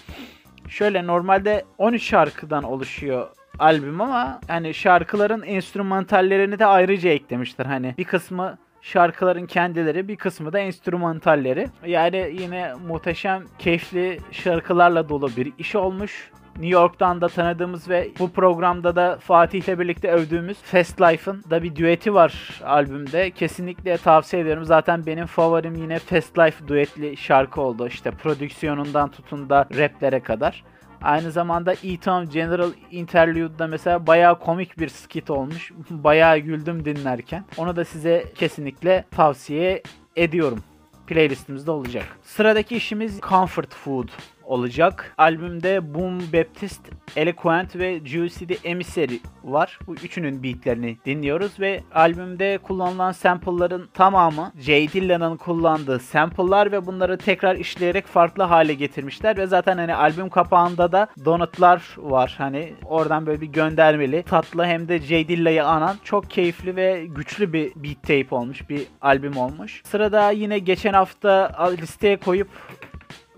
Şöyle 0.69 1.07
normalde 1.07 1.65
13 1.77 2.03
şarkıdan 2.03 2.63
oluşuyor 2.63 3.27
albüm 3.59 4.01
ama 4.01 4.39
hani 4.47 4.73
şarkıların 4.73 5.41
enstrümantallerini 5.41 6.59
de 6.59 6.65
ayrıca 6.65 7.09
eklemişler. 7.09 7.65
Hani 7.65 7.95
bir 7.97 8.03
kısmı 8.03 8.57
şarkıların 8.81 9.45
kendileri 9.45 10.07
bir 10.07 10.15
kısmı 10.15 10.53
da 10.53 10.59
enstrümantalleri. 10.59 11.67
Yani 11.85 12.35
yine 12.39 12.73
muhteşem 12.87 13.43
keyifli 13.59 14.19
şarkılarla 14.31 15.09
dolu 15.09 15.29
bir 15.37 15.53
iş 15.57 15.75
olmuş. 15.75 16.31
New 16.55 16.73
York'tan 16.73 17.21
da 17.21 17.27
tanıdığımız 17.27 17.89
ve 17.89 18.11
bu 18.19 18.31
programda 18.31 18.95
da 18.95 19.17
Fatih'le 19.19 19.79
birlikte 19.79 20.11
övdüğümüz 20.11 20.57
Fast 20.57 21.01
Life'ın 21.01 21.43
da 21.49 21.63
bir 21.63 21.75
düeti 21.75 22.13
var 22.13 22.61
albümde. 22.65 23.31
Kesinlikle 23.31 23.97
tavsiye 23.97 24.41
ediyorum. 24.41 24.65
Zaten 24.65 25.05
benim 25.05 25.25
favorim 25.25 25.75
yine 25.75 25.99
Fast 25.99 26.39
Life 26.39 26.67
düetli 26.67 27.17
şarkı 27.17 27.61
oldu. 27.61 27.87
İşte 27.87 28.11
prodüksiyonundan 28.11 29.09
tutun 29.11 29.49
da 29.49 29.67
raplere 29.77 30.19
kadar. 30.19 30.63
Aynı 31.05 31.31
zamanda 31.31 31.73
E-Town 31.73 32.31
General 32.31 32.71
Interlude'da 32.91 33.67
mesela 33.67 34.07
bayağı 34.07 34.39
komik 34.39 34.79
bir 34.79 34.89
skit 34.89 35.29
olmuş. 35.29 35.71
bayağı 35.89 36.37
güldüm 36.37 36.85
dinlerken. 36.85 37.45
Onu 37.57 37.75
da 37.75 37.85
size 37.85 38.25
kesinlikle 38.35 39.05
tavsiye 39.11 39.83
ediyorum. 40.15 40.59
Playlistimizde 41.07 41.71
olacak. 41.71 42.03
Sıradaki 42.23 42.75
işimiz 42.75 43.19
Comfort 43.21 43.75
Food 43.75 44.07
olacak. 44.45 45.13
Albümde 45.17 45.93
Boom 45.93 46.19
Baptist, 46.19 46.81
Eloquent 47.15 47.75
ve 47.75 47.99
Juicy 48.05 48.45
the 48.45 48.69
Emissary 48.69 49.17
var. 49.43 49.79
Bu 49.87 49.95
üçünün 49.95 50.43
beatlerini 50.43 50.97
dinliyoruz 51.05 51.59
ve 51.59 51.83
albümde 51.93 52.57
kullanılan 52.57 53.11
sample'ların 53.11 53.89
tamamı 53.93 54.51
Jay 54.59 54.87
Dillon'ın 54.93 55.37
kullandığı 55.37 55.99
sample'lar 55.99 56.71
ve 56.71 56.85
bunları 56.85 57.17
tekrar 57.17 57.55
işleyerek 57.55 58.07
farklı 58.07 58.43
hale 58.43 58.73
getirmişler 58.73 59.37
ve 59.37 59.47
zaten 59.47 59.77
hani 59.77 59.95
albüm 59.95 60.29
kapağında 60.29 60.91
da 60.91 61.07
donutlar 61.25 61.95
var. 61.97 62.35
Hani 62.37 62.73
oradan 62.85 63.25
böyle 63.25 63.41
bir 63.41 63.47
göndermeli 63.47 64.23
tatlı 64.23 64.65
hem 64.65 64.87
de 64.87 64.99
Jay 64.99 65.27
Dillon'ı 65.27 65.63
anan 65.63 65.95
çok 66.03 66.29
keyifli 66.29 66.75
ve 66.75 67.05
güçlü 67.05 67.53
bir 67.53 67.71
beat 67.75 68.03
tape 68.03 68.35
olmuş. 68.35 68.69
Bir 68.69 68.83
albüm 69.01 69.37
olmuş. 69.37 69.81
Sırada 69.85 70.31
yine 70.31 70.59
geçen 70.59 70.93
hafta 70.93 71.51
listeye 71.81 72.17
koyup 72.17 72.47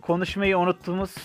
konuşmayı 0.07 0.57
unuttuğumuz 0.57 1.15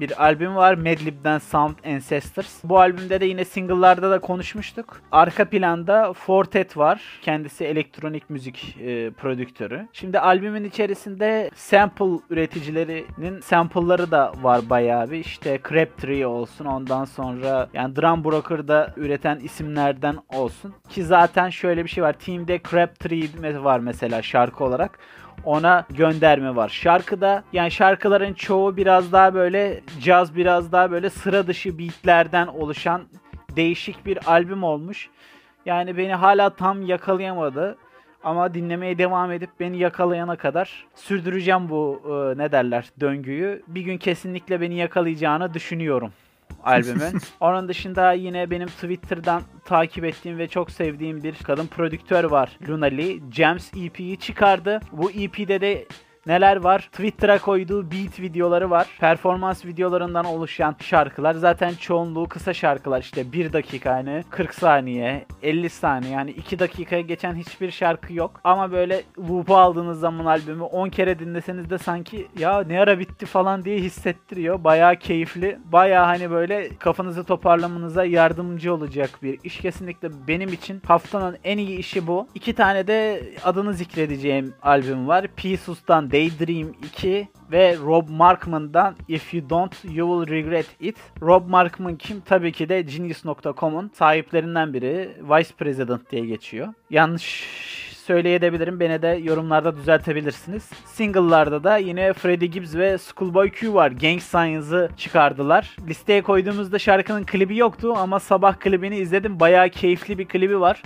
bir 0.00 0.24
albüm 0.24 0.56
var. 0.56 0.74
Madlib'den 0.74 1.38
Sound 1.38 1.76
Ancestors. 1.86 2.64
Bu 2.64 2.78
albümde 2.78 3.20
de 3.20 3.26
yine 3.26 3.44
single'larda 3.44 4.10
da 4.10 4.20
konuşmuştuk. 4.20 5.00
Arka 5.12 5.44
planda 5.44 6.12
Fortet 6.12 6.76
var. 6.76 7.02
Kendisi 7.22 7.64
elektronik 7.64 8.30
müzik 8.30 8.76
e, 8.80 9.10
prodüktörü. 9.10 9.88
Şimdi 9.92 10.18
albümün 10.18 10.64
içerisinde 10.64 11.50
sample 11.54 12.18
üreticilerinin 12.30 13.40
sample'ları 13.40 14.10
da 14.10 14.32
var 14.42 14.70
bayağı 14.70 15.10
bir. 15.10 15.18
İşte 15.18 15.60
Crabtree 15.68 16.26
olsun 16.26 16.64
ondan 16.64 17.04
sonra 17.04 17.68
yani 17.74 17.96
Drum 17.96 18.24
Broker'da 18.24 18.94
üreten 18.96 19.40
isimlerden 19.40 20.16
olsun. 20.28 20.74
Ki 20.88 21.04
zaten 21.04 21.50
şöyle 21.50 21.84
bir 21.84 21.90
şey 21.90 22.04
var. 22.04 22.12
Team'de 22.12 22.60
Crabtree 22.70 23.64
var 23.64 23.78
mesela 23.78 24.22
şarkı 24.22 24.64
olarak 24.64 24.98
ona 25.44 25.86
gönderme 25.90 26.56
var. 26.56 26.68
Şarkıda 26.68 27.44
yani 27.52 27.70
şarkıların 27.70 28.34
çoğu 28.34 28.76
biraz 28.76 29.12
daha 29.12 29.34
böyle 29.34 29.80
caz 30.02 30.36
biraz 30.36 30.72
daha 30.72 30.90
böyle 30.90 31.10
sıra 31.10 31.46
dışı 31.46 31.78
beatlerden 31.78 32.46
oluşan 32.46 33.02
değişik 33.56 34.06
bir 34.06 34.18
albüm 34.26 34.62
olmuş. 34.62 35.10
Yani 35.66 35.96
beni 35.96 36.14
hala 36.14 36.50
tam 36.50 36.82
yakalayamadı. 36.82 37.76
Ama 38.24 38.54
dinlemeye 38.54 38.98
devam 38.98 39.32
edip 39.32 39.50
beni 39.60 39.78
yakalayana 39.78 40.36
kadar 40.36 40.86
sürdüreceğim 40.94 41.68
bu 41.68 42.02
e, 42.04 42.38
ne 42.38 42.52
derler 42.52 42.90
döngüyü. 43.00 43.62
Bir 43.66 43.80
gün 43.80 43.98
kesinlikle 43.98 44.60
beni 44.60 44.74
yakalayacağını 44.74 45.54
düşünüyorum 45.54 46.12
albümün. 46.64 47.20
Onun 47.40 47.68
dışında 47.68 48.12
yine 48.12 48.50
benim 48.50 48.68
Twitter'dan 48.68 49.42
takip 49.64 50.04
ettiğim 50.04 50.38
ve 50.38 50.48
çok 50.48 50.70
sevdiğim 50.70 51.22
bir 51.22 51.34
kadın 51.34 51.66
prodüktör 51.66 52.24
var. 52.24 52.58
Luna 52.68 52.86
Lee. 52.86 53.18
Gems 53.28 53.70
EP'yi 53.76 54.16
çıkardı. 54.16 54.80
Bu 54.92 55.10
EP'de 55.10 55.60
de 55.60 55.86
neler 56.26 56.56
var? 56.56 56.88
Twitter'a 56.92 57.38
koyduğu 57.38 57.90
beat 57.90 58.20
videoları 58.20 58.70
var. 58.70 58.86
Performans 59.00 59.64
videolarından 59.64 60.24
oluşan 60.24 60.76
şarkılar. 60.80 61.34
Zaten 61.34 61.74
çoğunluğu 61.74 62.28
kısa 62.28 62.54
şarkılar. 62.54 63.00
İşte 63.00 63.32
1 63.32 63.52
dakika 63.52 63.94
hani 63.94 64.24
40 64.30 64.54
saniye, 64.54 65.26
50 65.42 65.70
saniye 65.70 66.12
yani 66.12 66.30
2 66.30 66.58
dakikaya 66.58 67.02
geçen 67.02 67.34
hiçbir 67.34 67.70
şarkı 67.70 68.14
yok. 68.14 68.40
Ama 68.44 68.72
böyle 68.72 69.02
loop'a 69.28 69.58
aldığınız 69.58 70.00
zaman 70.00 70.24
albümü 70.24 70.62
10 70.62 70.88
kere 70.88 71.18
dinleseniz 71.18 71.70
de 71.70 71.78
sanki 71.78 72.28
ya 72.38 72.62
ne 72.62 72.80
ara 72.80 72.98
bitti 72.98 73.26
falan 73.26 73.64
diye 73.64 73.78
hissettiriyor. 73.78 74.64
Bayağı 74.64 74.96
keyifli. 74.96 75.58
Bayağı 75.64 76.04
hani 76.04 76.30
böyle 76.30 76.68
kafanızı 76.78 77.24
toparlamanıza 77.24 78.04
yardımcı 78.04 78.74
olacak 78.74 79.10
bir 79.22 79.38
iş. 79.44 79.58
Kesinlikle 79.58 80.08
benim 80.28 80.52
için 80.52 80.82
haftanın 80.86 81.36
en 81.44 81.58
iyi 81.58 81.78
işi 81.78 82.06
bu. 82.06 82.28
İki 82.34 82.54
tane 82.54 82.86
de 82.86 83.22
adını 83.44 83.74
zikredeceğim 83.74 84.54
albüm 84.62 85.08
var. 85.08 85.26
Peaceus'tan 85.36 86.11
Daydream 86.12 86.68
2 86.82 87.28
ve 87.52 87.76
Rob 87.76 88.08
Markman'dan 88.08 88.94
If 89.08 89.34
You 89.34 89.50
Don't 89.50 89.84
You 89.84 90.26
Will 90.26 90.36
Regret 90.36 90.66
It. 90.80 90.96
Rob 91.22 91.48
Markman 91.48 91.96
kim? 91.96 92.20
Tabii 92.20 92.52
ki 92.52 92.68
de 92.68 92.82
Genius.com'un 92.82 93.90
sahiplerinden 93.94 94.74
biri. 94.74 95.10
Vice 95.20 95.54
President 95.58 96.10
diye 96.10 96.26
geçiyor. 96.26 96.68
Yanlış 96.90 97.44
söyleyebilirim. 98.06 98.80
Beni 98.80 99.02
de 99.02 99.08
yorumlarda 99.22 99.76
düzeltebilirsiniz. 99.76 100.70
Single'larda 100.84 101.64
da 101.64 101.76
yine 101.76 102.12
Freddie 102.12 102.48
Gibbs 102.48 102.74
ve 102.74 102.98
Schoolboy 102.98 103.50
Q 103.50 103.74
var. 103.74 103.90
Gang 103.90 104.20
Signs'ı 104.20 104.90
çıkardılar. 104.96 105.76
Listeye 105.88 106.22
koyduğumuzda 106.22 106.78
şarkının 106.78 107.24
klibi 107.24 107.56
yoktu 107.56 107.94
ama 107.96 108.20
sabah 108.20 108.54
klibini 108.54 108.96
izledim. 108.96 109.40
Bayağı 109.40 109.68
keyifli 109.68 110.18
bir 110.18 110.28
klibi 110.28 110.60
var. 110.60 110.82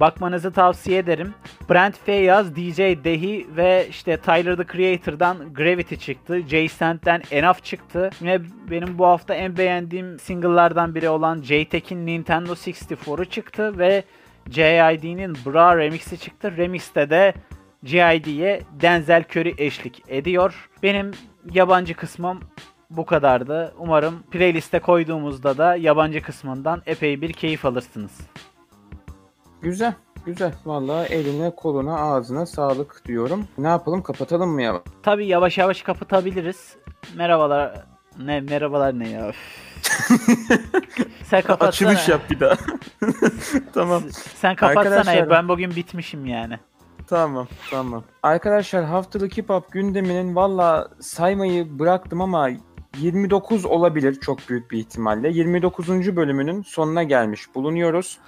Bakmanızı 0.00 0.52
tavsiye 0.52 0.98
ederim. 0.98 1.34
Brent 1.70 1.98
Feyyaz, 2.04 2.56
DJ 2.56 2.78
Dehi 2.78 3.46
ve 3.56 3.86
işte 3.90 4.16
Tyler 4.16 4.56
the 4.56 4.64
Creator'dan 4.72 5.54
Gravity 5.54 5.94
çıktı. 5.94 6.40
Jay 6.48 6.68
Sand'den 6.68 7.22
Enough 7.30 7.62
çıktı. 7.62 8.10
Yine 8.20 8.40
benim 8.70 8.98
bu 8.98 9.06
hafta 9.06 9.34
en 9.34 9.56
beğendiğim 9.56 10.18
single'lardan 10.18 10.94
biri 10.94 11.08
olan 11.08 11.42
J-Tech'in 11.42 12.06
Nintendo 12.06 12.52
64'u 12.52 13.24
çıktı 13.24 13.78
ve 13.78 14.04
JID'nin 14.50 15.36
Bra 15.46 15.76
remix'i 15.76 16.18
çıktı. 16.18 16.56
Remix'te 16.56 17.10
de 17.10 17.34
GID'ye 17.82 18.60
Denzel 18.80 19.24
Curry 19.30 19.54
eşlik 19.58 20.02
ediyor. 20.08 20.68
Benim 20.82 21.10
yabancı 21.52 21.94
kısmım 21.94 22.40
bu 22.90 23.06
kadardı. 23.06 23.74
Umarım 23.78 24.22
playliste 24.30 24.78
koyduğumuzda 24.78 25.58
da 25.58 25.76
yabancı 25.76 26.22
kısmından 26.22 26.82
epey 26.86 27.20
bir 27.20 27.32
keyif 27.32 27.64
alırsınız. 27.64 28.20
Güzel. 29.62 29.94
Güzel. 30.26 30.52
Vallahi 30.66 31.12
eline, 31.12 31.54
koluna, 31.56 31.96
ağzına 31.98 32.46
sağlık 32.46 33.02
diyorum. 33.06 33.44
Ne 33.58 33.68
yapalım? 33.68 34.02
Kapatalım 34.02 34.50
mı 34.50 34.62
ya? 34.62 34.82
Tabii 35.02 35.26
yavaş 35.26 35.58
yavaş 35.58 35.82
kapatabiliriz. 35.82 36.76
Merhabalar. 37.16 37.84
Ne 38.18 38.40
merhabalar 38.40 38.98
ne 38.98 39.08
ya? 39.08 39.32
Sen 41.24 41.42
kapatsana. 41.42 41.90
Açılış 41.90 42.08
yap 42.08 42.20
bir 42.30 42.40
daha. 42.40 42.54
tamam. 43.74 44.02
Sen 44.34 44.56
kapatsana 44.56 44.94
Arkadaşlar-. 44.94 45.30
Ben 45.30 45.48
bugün 45.48 45.76
bitmişim 45.76 46.26
yani. 46.26 46.58
Tamam, 47.06 47.48
tamam. 47.70 48.04
Arkadaşlar 48.22 48.84
haftalık 48.84 49.38
hip 49.38 49.48
hop 49.48 49.72
gündeminin 49.72 50.36
valla 50.36 50.88
saymayı 51.00 51.78
bıraktım 51.78 52.20
ama 52.20 52.48
29 52.98 53.64
olabilir 53.64 54.20
çok 54.20 54.48
büyük 54.48 54.70
bir 54.70 54.78
ihtimalle. 54.78 55.28
29. 55.28 56.16
bölümünün 56.16 56.62
sonuna 56.62 57.02
gelmiş 57.02 57.54
bulunuyoruz. 57.54 58.18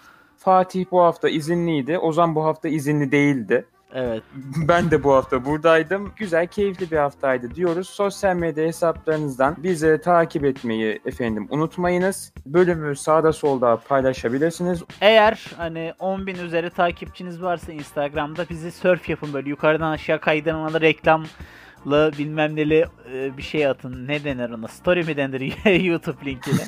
Fatih 0.45 0.85
bu 0.91 1.03
hafta 1.03 1.29
izinliydi. 1.29 1.99
Ozan 1.99 2.35
bu 2.35 2.45
hafta 2.45 2.69
izinli 2.69 3.13
değildi. 3.13 3.65
Evet. 3.95 4.23
Ben 4.69 4.91
de 4.91 5.05
bu 5.05 5.15
hafta 5.15 5.45
buradaydım. 5.45 6.13
Güzel, 6.17 6.47
keyifli 6.47 6.91
bir 6.91 6.97
haftaydı 6.97 7.55
diyoruz. 7.55 7.89
Sosyal 7.89 8.37
medya 8.37 8.65
hesaplarınızdan 8.65 9.57
bizi 9.59 10.01
takip 10.05 10.45
etmeyi 10.45 11.01
efendim 11.07 11.47
unutmayınız. 11.51 12.33
Bölümü 12.47 12.97
sağda 12.97 13.33
solda 13.33 13.77
paylaşabilirsiniz. 13.89 14.83
Eğer 15.01 15.51
hani 15.57 15.93
10.000 16.01 16.43
üzeri 16.45 16.71
takipçiniz 16.71 17.43
varsa 17.43 17.73
Instagram'da 17.73 18.49
bizi 18.51 18.73
surf 18.73 19.09
yapın 19.09 19.33
böyle 19.33 19.49
yukarıdan 19.49 19.91
aşağı 19.91 20.21
kaydırmalı 20.21 20.81
reklamlı 20.81 22.13
bilmem 22.19 22.57
neli 22.57 22.87
e, 23.13 23.37
bir 23.37 23.43
şey 23.43 23.67
atın. 23.67 24.09
Ne 24.09 24.25
denir 24.25 24.51
ona? 24.51 24.69
Story 24.69 25.03
mi 25.05 25.17
denir 25.17 25.41
YouTube 25.85 26.25
linkine? 26.25 26.65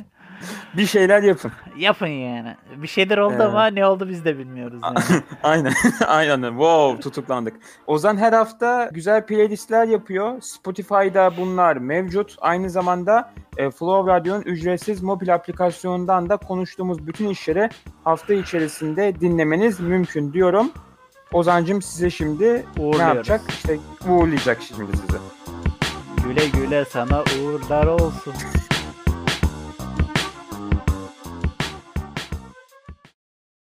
Bir 0.77 0.85
şeyler 0.85 1.23
yapın. 1.23 1.51
Yapın 1.77 2.07
yani. 2.07 2.55
Bir 2.75 2.87
şeyler 2.87 3.17
oldu 3.17 3.33
Evet. 3.35 3.45
ama 3.45 3.67
ne 3.67 3.85
oldu 3.85 4.09
biz 4.09 4.25
de 4.25 4.37
bilmiyoruz 4.37 4.81
yani. 4.83 5.21
Aynen. 5.43 5.73
Aynen. 6.07 6.49
Wow 6.49 7.01
tutuklandık. 7.01 7.55
Ozan 7.87 8.17
her 8.17 8.33
hafta 8.33 8.89
güzel 8.93 9.25
playlistler 9.25 9.87
yapıyor. 9.87 10.41
Spotify'da 10.41 11.37
bunlar 11.37 11.77
mevcut. 11.77 12.35
Aynı 12.41 12.69
zamanda 12.69 13.33
e, 13.57 13.71
Flow 13.71 14.13
Radyo'nun 14.13 14.41
ücretsiz 14.41 15.03
mobil 15.03 15.33
aplikasyonundan 15.35 16.29
da 16.29 16.37
konuştuğumuz 16.37 17.07
bütün 17.07 17.29
işleri 17.29 17.69
hafta 18.03 18.33
içerisinde 18.33 19.19
dinlemeniz 19.19 19.79
mümkün 19.79 20.33
diyorum. 20.33 20.71
Ozancım 21.33 21.81
size 21.81 22.09
şimdi 22.09 22.65
ne 22.77 22.97
yapacak? 22.97 23.41
İşte 23.49 23.77
uğurlayacak 24.09 24.61
şimdi 24.61 24.97
sizi. 24.97 25.19
Güle 26.23 26.47
güle 26.47 26.85
sana 26.85 27.21
uğurlar 27.21 27.85
olsun. 27.87 28.33